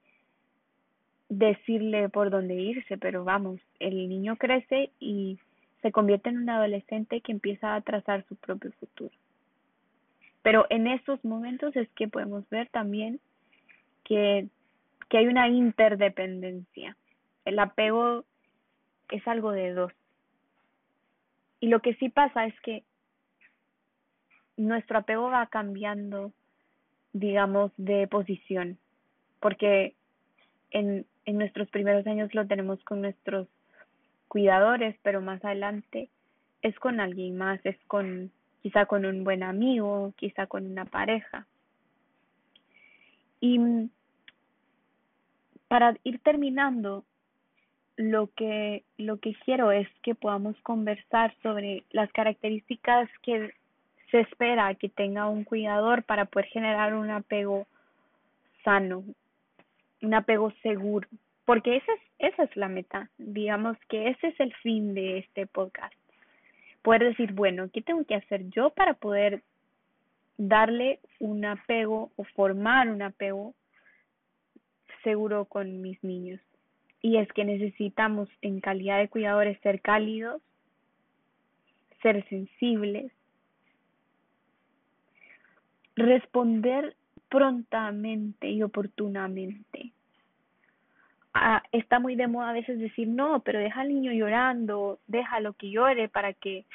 decirle 1.30 2.10
por 2.10 2.32
dónde 2.32 2.56
irse, 2.56 2.98
pero 2.98 3.24
vamos, 3.24 3.62
el 3.80 4.10
niño 4.10 4.36
crece 4.38 4.92
y 5.00 5.38
se 5.82 5.92
convierte 5.92 6.30
en 6.30 6.40
un 6.40 6.50
adolescente 6.50 7.22
que 7.22 7.32
empieza 7.32 7.76
a 7.76 7.82
trazar 7.82 8.26
su 8.28 8.36
propio 8.36 8.72
futuro. 8.74 9.14
Pero 10.42 10.66
en 10.70 10.88
esos 10.88 11.24
momentos 11.24 11.76
es 11.76 11.90
que 11.90 12.08
podemos 12.08 12.48
ver 12.50 12.70
también 12.70 13.20
que, 14.04 14.48
que 15.10 15.18
hay 15.18 15.28
una 15.28 15.48
interdependencia. 15.48 16.96
El 17.46 17.60
apego 17.60 18.26
es 19.10 19.28
algo 19.28 19.52
de 19.52 19.74
dos. 19.74 19.92
Y 21.60 21.68
lo 21.68 21.82
que 21.82 21.96
sí 21.96 22.10
pasa 22.10 22.46
es 22.46 22.60
que 22.62 22.84
nuestro 24.56 25.00
apego 25.00 25.30
va 25.30 25.48
cambiando, 25.48 26.32
digamos, 27.14 27.72
de 27.78 28.08
posición, 28.08 28.78
porque 29.40 29.96
en, 30.72 31.06
en 31.26 31.38
nuestros 31.38 31.70
primeros 31.70 32.06
años 32.08 32.34
lo 32.34 32.46
tenemos 32.48 32.84
con 32.84 33.02
nuestros 33.02 33.48
cuidadores, 34.28 34.96
pero 35.02 35.22
más 35.22 35.44
adelante 35.44 36.10
es 36.62 36.78
con 36.80 37.00
alguien 37.00 37.38
más, 37.38 37.60
es 37.66 37.78
con 37.88 38.32
quizá 38.62 38.86
con 38.86 39.06
un 39.06 39.24
buen 39.24 39.44
amigo, 39.44 40.14
quizá 40.16 40.48
con 40.48 40.66
una 40.66 40.86
pareja. 40.86 41.46
Y 43.42 43.60
para 45.68 45.96
ir 46.04 46.20
terminando, 46.20 47.06
lo 48.00 48.28
que, 48.28 48.84
lo 48.98 49.18
que 49.18 49.36
quiero 49.44 49.72
es 49.72 49.88
que 50.02 50.16
podamos 50.16 50.56
conversar 50.62 51.36
sobre 51.44 51.84
las 51.92 52.10
características 52.14 53.10
que 53.22 53.54
se 54.10 54.22
espera 54.22 54.74
que 54.76 54.88
tenga 54.88 55.28
un 55.28 55.44
cuidador 55.44 56.04
para 56.04 56.24
poder 56.24 56.48
generar 56.48 56.94
un 56.94 57.10
apego 57.12 57.68
sano, 58.64 59.04
un 60.02 60.14
apego 60.14 60.52
seguro, 60.64 61.10
porque 61.44 61.76
esa 61.76 61.92
es, 61.92 62.34
esa 62.34 62.44
es 62.44 62.56
la 62.56 62.70
meta, 62.70 63.10
digamos 63.18 63.78
que 63.90 64.08
ese 64.08 64.28
es 64.28 64.40
el 64.40 64.54
fin 64.56 64.94
de 64.94 65.20
este 65.20 65.46
podcast, 65.46 65.94
poder 66.82 67.04
decir, 67.04 67.34
bueno, 67.34 67.70
¿qué 67.72 67.82
tengo 67.82 68.04
que 68.06 68.16
hacer 68.16 68.50
yo 68.50 68.70
para 68.72 68.94
poder 68.94 69.44
darle 70.38 71.00
un 71.20 71.46
apego 71.46 72.12
o 72.16 72.24
formar 72.24 72.90
un 72.90 73.02
apego 73.02 73.54
seguro 75.04 75.46
con 75.46 75.82
mis 75.82 76.02
niños? 76.04 76.40
Y 77.02 77.18
es 77.18 77.32
que 77.34 77.46
necesitamos 77.46 78.30
en 78.42 78.60
calidad 78.60 79.00
de 79.00 79.10
cuidadores 79.10 79.60
ser 79.62 79.82
cálidos, 79.82 80.42
ser 82.02 82.28
sensibles, 82.30 83.12
responder 85.96 86.96
prontamente 87.30 88.50
y 88.50 88.64
oportunamente. 88.64 89.92
Ah, 91.34 91.62
está 91.72 92.00
muy 92.00 92.16
de 92.16 92.28
moda 92.28 92.50
a 92.50 92.54
veces 92.54 92.80
decir, 92.80 93.08
no, 93.08 93.42
pero 93.42 93.60
deja 93.60 93.82
al 93.82 93.90
niño 93.90 94.12
llorando, 94.12 95.00
déjalo 95.08 95.54
que 95.54 95.70
llore 95.70 96.10
para 96.10 96.34
que 96.34 96.66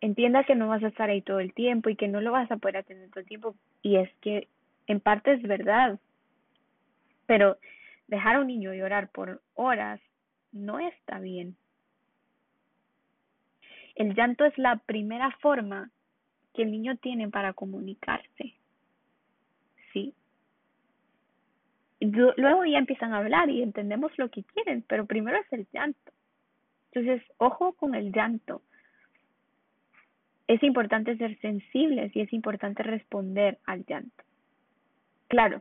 entienda 0.00 0.44
que 0.44 0.54
no 0.54 0.68
vas 0.68 0.82
a 0.84 0.88
estar 0.88 1.08
ahí 1.08 1.22
todo 1.22 1.40
el 1.40 1.54
tiempo 1.54 1.88
y 1.88 1.96
que 1.96 2.08
no 2.08 2.20
lo 2.20 2.32
vas 2.32 2.50
a 2.50 2.56
poder 2.58 2.78
atender 2.78 3.08
todo 3.10 3.20
el 3.20 3.26
tiempo. 3.26 3.54
Y 3.82 3.96
es 3.96 4.10
que 4.20 4.48
en 4.86 5.00
parte 5.00 5.32
es 5.32 5.42
verdad, 5.42 5.98
pero 7.26 7.56
dejar 8.06 8.36
a 8.36 8.40
un 8.40 8.46
niño 8.46 8.74
llorar 8.74 9.08
por 9.08 9.40
horas 9.54 10.00
no 10.52 10.78
está 10.78 11.18
bien. 11.18 11.56
El 13.94 14.14
llanto 14.14 14.44
es 14.44 14.56
la 14.58 14.76
primera 14.76 15.30
forma 15.40 15.90
que 16.54 16.62
el 16.62 16.70
niño 16.70 16.96
tiene 16.96 17.28
para 17.28 17.54
comunicarse. 17.54 18.54
¿Sí? 19.92 20.14
Luego 22.00 22.64
ya 22.64 22.78
empiezan 22.78 23.12
a 23.12 23.18
hablar 23.18 23.48
y 23.48 23.62
entendemos 23.62 24.12
lo 24.18 24.30
que 24.30 24.44
quieren, 24.44 24.84
pero 24.86 25.06
primero 25.06 25.38
es 25.38 25.52
el 25.52 25.66
llanto. 25.72 26.12
Entonces, 26.92 27.22
ojo 27.38 27.72
con 27.72 27.94
el 27.94 28.12
llanto. 28.12 28.62
Es 30.46 30.62
importante 30.62 31.16
ser 31.16 31.38
sensibles 31.40 32.14
y 32.14 32.20
es 32.20 32.32
importante 32.32 32.82
responder 32.82 33.58
al 33.64 33.84
llanto. 33.84 34.24
Claro, 35.28 35.60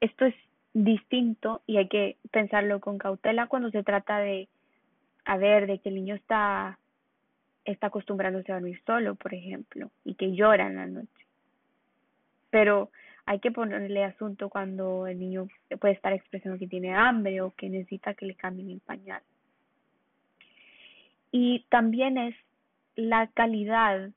esto 0.00 0.24
es 0.24 0.34
distinto 0.72 1.62
y 1.66 1.76
hay 1.78 1.88
que 1.88 2.16
pensarlo 2.30 2.80
con 2.80 2.98
cautela 2.98 3.46
cuando 3.46 3.70
se 3.70 3.82
trata 3.82 4.18
de, 4.18 4.48
a 5.24 5.36
ver, 5.36 5.66
de 5.66 5.78
que 5.78 5.88
el 5.88 5.96
niño 5.96 6.14
está 6.14 6.78
está 7.66 7.88
acostumbrándose 7.88 8.52
a 8.52 8.56
dormir 8.56 8.80
solo, 8.86 9.16
por 9.16 9.34
ejemplo, 9.34 9.90
y 10.04 10.14
que 10.14 10.34
llora 10.34 10.68
en 10.68 10.76
la 10.76 10.86
noche. 10.86 11.26
Pero 12.50 12.90
hay 13.26 13.40
que 13.40 13.50
ponerle 13.50 14.04
asunto 14.04 14.48
cuando 14.48 15.06
el 15.06 15.18
niño 15.18 15.48
puede 15.80 15.94
estar 15.94 16.12
expresando 16.12 16.58
que 16.58 16.68
tiene 16.68 16.94
hambre 16.94 17.40
o 17.40 17.50
que 17.50 17.68
necesita 17.68 18.14
que 18.14 18.26
le 18.26 18.34
cambien 18.34 18.70
el 18.70 18.80
pañal. 18.80 19.22
Y 21.32 21.66
también 21.68 22.18
es 22.18 22.34
la 22.94 23.26
calidad 23.26 24.10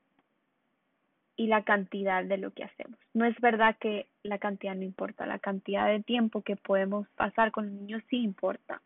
y 1.36 1.48
la 1.48 1.64
cantidad 1.64 2.24
de 2.24 2.38
lo 2.38 2.52
que 2.52 2.64
hacemos. 2.64 2.98
No 3.12 3.24
es 3.24 3.38
verdad 3.40 3.76
que 3.78 4.06
la 4.22 4.38
cantidad 4.38 4.74
no 4.74 4.84
importa, 4.84 5.26
la 5.26 5.38
cantidad 5.38 5.86
de 5.88 6.02
tiempo 6.02 6.42
que 6.42 6.56
podemos 6.56 7.08
pasar 7.10 7.50
con 7.50 7.66
el 7.66 7.76
niño 7.76 8.00
sí 8.08 8.18
importa 8.22 8.80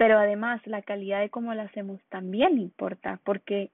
pero 0.00 0.18
además 0.18 0.66
la 0.66 0.80
calidad 0.80 1.20
de 1.20 1.28
cómo 1.28 1.52
lo 1.52 1.60
hacemos 1.60 2.00
también 2.08 2.56
importa, 2.56 3.20
porque 3.22 3.70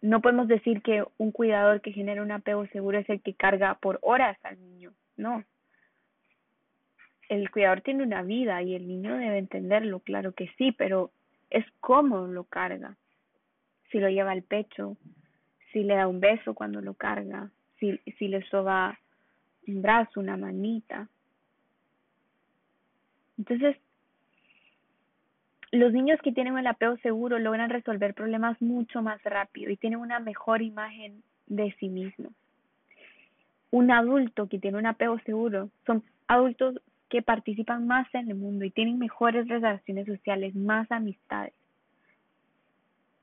no 0.00 0.20
podemos 0.20 0.48
decir 0.48 0.82
que 0.82 1.04
un 1.16 1.32
cuidador 1.32 1.80
que 1.80 1.92
genera 1.92 2.22
un 2.22 2.30
apego 2.30 2.66
seguro 2.68 2.98
es 2.98 3.08
el 3.08 3.20
que 3.20 3.34
carga 3.34 3.74
por 3.74 3.98
horas 4.02 4.38
al 4.44 4.60
niño, 4.60 4.92
no. 5.16 5.44
El 7.28 7.50
cuidador 7.50 7.82
tiene 7.82 8.04
una 8.04 8.22
vida 8.22 8.62
y 8.62 8.74
el 8.74 8.86
niño 8.86 9.16
debe 9.16 9.38
entenderlo, 9.38 10.00
claro 10.00 10.32
que 10.32 10.50
sí, 10.56 10.72
pero 10.72 11.10
es 11.50 11.64
cómo 11.80 12.26
lo 12.26 12.44
carga. 12.44 12.96
Si 13.90 13.98
lo 13.98 14.08
lleva 14.08 14.32
al 14.32 14.42
pecho, 14.42 14.96
si 15.72 15.82
le 15.82 15.94
da 15.94 16.06
un 16.06 16.20
beso 16.20 16.54
cuando 16.54 16.80
lo 16.80 16.94
carga, 16.94 17.50
si, 17.78 17.98
si 18.18 18.28
le 18.28 18.42
soba 18.48 18.98
un 19.66 19.82
brazo, 19.82 20.20
una 20.20 20.36
manita. 20.36 21.08
Entonces, 23.36 23.76
los 25.70 25.92
niños 25.92 26.20
que 26.22 26.32
tienen 26.32 26.56
el 26.56 26.66
apego 26.66 26.96
seguro 26.98 27.38
logran 27.38 27.70
resolver 27.70 28.14
problemas 28.14 28.60
mucho 28.62 29.02
más 29.02 29.22
rápido 29.22 29.70
y 29.70 29.76
tienen 29.76 29.98
una 29.98 30.18
mejor 30.18 30.62
imagen 30.62 31.22
de 31.46 31.74
sí 31.78 31.88
mismos. 31.88 32.32
Un 33.70 33.90
adulto 33.90 34.48
que 34.48 34.58
tiene 34.58 34.78
un 34.78 34.86
apego 34.86 35.18
seguro 35.20 35.70
son 35.84 36.02
adultos 36.26 36.80
que 37.10 37.22
participan 37.22 37.86
más 37.86 38.06
en 38.14 38.30
el 38.30 38.36
mundo 38.36 38.64
y 38.64 38.70
tienen 38.70 38.98
mejores 38.98 39.46
relaciones 39.48 40.06
sociales, 40.06 40.54
más 40.54 40.90
amistades. 40.90 41.54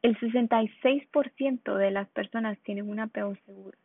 El 0.02 0.18
66% 0.20 1.78
de 1.78 1.92
las 1.92 2.08
personas 2.10 2.60
tienen 2.60 2.90
un 2.90 3.00
apego 3.00 3.36
seguro. 3.48 3.78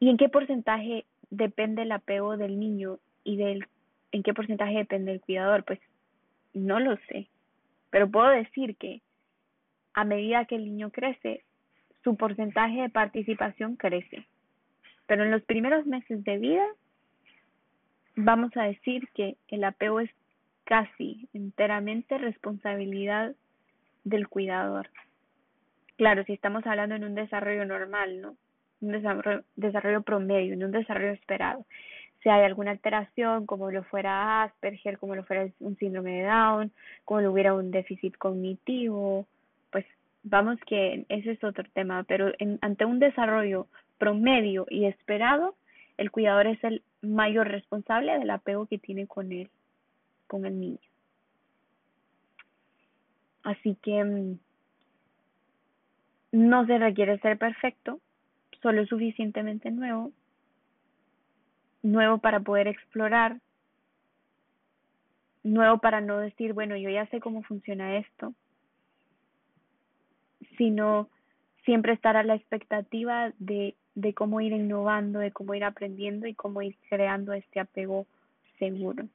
¿Y 0.00 0.10
en 0.10 0.18
qué 0.18 0.28
porcentaje 0.28 1.06
depende 1.30 1.82
el 1.82 1.92
apego 1.92 2.36
del 2.36 2.58
niño 2.58 2.98
y 3.24 3.36
del 3.36 3.66
en 4.12 4.22
qué 4.22 4.34
porcentaje 4.34 4.76
depende 4.76 5.12
el 5.12 5.20
cuidador? 5.20 5.64
Pues 5.64 5.80
no 6.54 6.80
lo 6.80 6.96
sé, 7.08 7.28
pero 7.90 8.10
puedo 8.10 8.28
decir 8.28 8.76
que 8.76 9.02
a 9.92 10.04
medida 10.04 10.44
que 10.46 10.56
el 10.56 10.64
niño 10.64 10.90
crece, 10.90 11.44
su 12.02 12.16
porcentaje 12.16 12.82
de 12.82 12.90
participación 12.90 13.76
crece. 13.76 14.26
Pero 15.06 15.24
en 15.24 15.30
los 15.30 15.42
primeros 15.42 15.86
meses 15.86 16.24
de 16.24 16.38
vida, 16.38 16.66
vamos 18.16 18.56
a 18.56 18.64
decir 18.64 19.08
que 19.14 19.36
el 19.48 19.64
apego 19.64 20.00
es 20.00 20.10
casi 20.64 21.28
enteramente 21.32 22.18
responsabilidad 22.18 23.34
del 24.04 24.28
cuidador. 24.28 24.88
Claro, 25.96 26.24
si 26.24 26.32
estamos 26.32 26.66
hablando 26.66 26.94
en 26.94 27.04
un 27.04 27.14
desarrollo 27.14 27.64
normal, 27.64 28.20
¿no? 28.20 28.36
Un 28.80 28.92
desarrollo, 28.92 29.44
desarrollo 29.56 30.02
promedio, 30.02 30.54
en 30.54 30.64
un 30.64 30.72
desarrollo 30.72 31.12
esperado 31.12 31.64
si 32.24 32.30
hay 32.30 32.42
alguna 32.42 32.70
alteración, 32.70 33.44
como 33.44 33.70
lo 33.70 33.84
fuera 33.84 34.42
Asperger, 34.44 34.98
como 34.98 35.14
lo 35.14 35.24
fuera 35.24 35.46
un 35.60 35.76
síndrome 35.76 36.22
de 36.22 36.22
Down, 36.24 36.72
como 37.04 37.20
lo 37.20 37.30
hubiera 37.30 37.52
un 37.52 37.70
déficit 37.70 38.16
cognitivo, 38.16 39.26
pues 39.70 39.84
vamos 40.22 40.58
que 40.66 41.04
ese 41.10 41.32
es 41.32 41.44
otro 41.44 41.64
tema, 41.74 42.02
pero 42.04 42.32
ante 42.62 42.86
un 42.86 42.98
desarrollo 42.98 43.66
promedio 43.98 44.66
y 44.70 44.86
esperado, 44.86 45.54
el 45.98 46.10
cuidador 46.10 46.46
es 46.46 46.64
el 46.64 46.82
mayor 47.02 47.48
responsable 47.48 48.18
del 48.18 48.30
apego 48.30 48.64
que 48.66 48.78
tiene 48.78 49.06
con 49.06 49.30
él, 49.30 49.50
con 50.26 50.46
el 50.46 50.58
niño. 50.58 50.78
Así 53.42 53.76
que 53.82 54.02
mm, 54.02 54.38
no 56.32 56.66
se 56.66 56.78
requiere 56.78 57.18
ser 57.18 57.36
perfecto, 57.36 58.00
solo 58.62 58.86
suficientemente 58.86 59.70
nuevo 59.70 60.10
nuevo 61.84 62.18
para 62.18 62.40
poder 62.40 62.66
explorar, 62.66 63.38
nuevo 65.44 65.78
para 65.78 66.00
no 66.00 66.18
decir, 66.18 66.54
bueno, 66.54 66.76
yo 66.76 66.88
ya 66.88 67.06
sé 67.06 67.20
cómo 67.20 67.42
funciona 67.42 67.98
esto, 67.98 68.32
sino 70.56 71.08
siempre 71.64 71.92
estar 71.92 72.16
a 72.16 72.24
la 72.24 72.34
expectativa 72.34 73.32
de, 73.38 73.76
de 73.94 74.14
cómo 74.14 74.40
ir 74.40 74.52
innovando, 74.52 75.18
de 75.18 75.30
cómo 75.30 75.54
ir 75.54 75.64
aprendiendo 75.64 76.26
y 76.26 76.34
cómo 76.34 76.62
ir 76.62 76.76
creando 76.88 77.34
este 77.34 77.60
apego 77.60 78.06
seguro. 78.58 79.06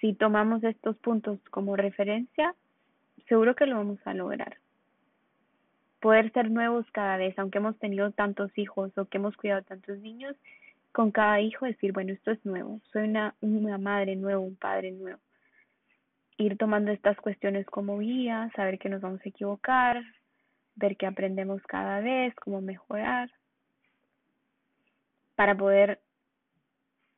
Si 0.00 0.14
tomamos 0.14 0.62
estos 0.62 0.96
puntos 0.98 1.40
como 1.50 1.76
referencia, 1.76 2.54
seguro 3.28 3.56
que 3.56 3.66
lo 3.66 3.76
vamos 3.76 3.98
a 4.04 4.14
lograr. 4.14 4.58
Poder 6.00 6.30
ser 6.32 6.50
nuevos 6.50 6.86
cada 6.92 7.16
vez, 7.16 7.36
aunque 7.38 7.58
hemos 7.58 7.78
tenido 7.78 8.12
tantos 8.12 8.56
hijos 8.56 8.96
o 8.96 9.06
que 9.06 9.16
hemos 9.16 9.36
cuidado 9.36 9.62
tantos 9.62 9.98
niños, 9.98 10.36
con 10.94 11.10
cada 11.10 11.40
hijo 11.40 11.66
decir, 11.66 11.92
bueno, 11.92 12.12
esto 12.12 12.30
es 12.30 12.46
nuevo, 12.46 12.80
soy 12.92 13.08
una, 13.08 13.34
una 13.40 13.78
madre 13.78 14.14
nueva, 14.14 14.38
un 14.38 14.54
padre 14.54 14.92
nuevo. 14.92 15.18
Ir 16.36 16.56
tomando 16.56 16.92
estas 16.92 17.16
cuestiones 17.16 17.66
como 17.66 17.98
guía, 17.98 18.48
saber 18.54 18.78
que 18.78 18.88
nos 18.88 19.00
vamos 19.00 19.20
a 19.24 19.28
equivocar, 19.28 20.04
ver 20.76 20.96
que 20.96 21.06
aprendemos 21.06 21.60
cada 21.62 21.98
vez, 21.98 22.32
cómo 22.36 22.60
mejorar, 22.60 23.28
para 25.34 25.56
poder 25.56 26.00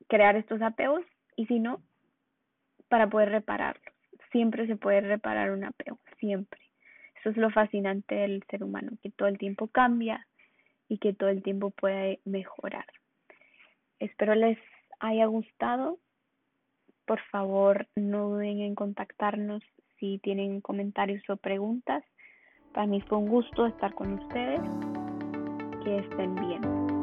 crear 0.08 0.36
estos 0.36 0.62
apegos 0.62 1.04
y 1.36 1.44
si 1.44 1.60
no, 1.60 1.82
para 2.88 3.10
poder 3.10 3.28
repararlos. 3.28 3.94
Siempre 4.32 4.66
se 4.66 4.76
puede 4.76 5.02
reparar 5.02 5.50
un 5.50 5.64
apego, 5.64 5.98
siempre. 6.18 6.62
Eso 7.20 7.28
es 7.28 7.36
lo 7.36 7.50
fascinante 7.50 8.14
del 8.14 8.42
ser 8.50 8.64
humano, 8.64 8.92
que 9.02 9.10
todo 9.10 9.28
el 9.28 9.36
tiempo 9.36 9.68
cambia 9.68 10.26
y 10.88 10.96
que 10.96 11.12
todo 11.12 11.28
el 11.28 11.42
tiempo 11.42 11.72
puede 11.72 12.20
mejorar. 12.24 12.86
Espero 13.98 14.34
les 14.34 14.58
haya 15.00 15.26
gustado. 15.26 15.98
Por 17.06 17.20
favor, 17.30 17.86
no 17.94 18.30
duden 18.30 18.60
en 18.60 18.74
contactarnos 18.74 19.62
si 19.98 20.18
tienen 20.18 20.60
comentarios 20.60 21.22
o 21.28 21.36
preguntas. 21.36 22.04
Para 22.72 22.86
mí 22.86 23.00
fue 23.02 23.18
un 23.18 23.28
gusto 23.28 23.66
estar 23.66 23.94
con 23.94 24.14
ustedes. 24.14 24.60
Que 25.84 25.98
estén 25.98 26.34
bien. 26.34 26.95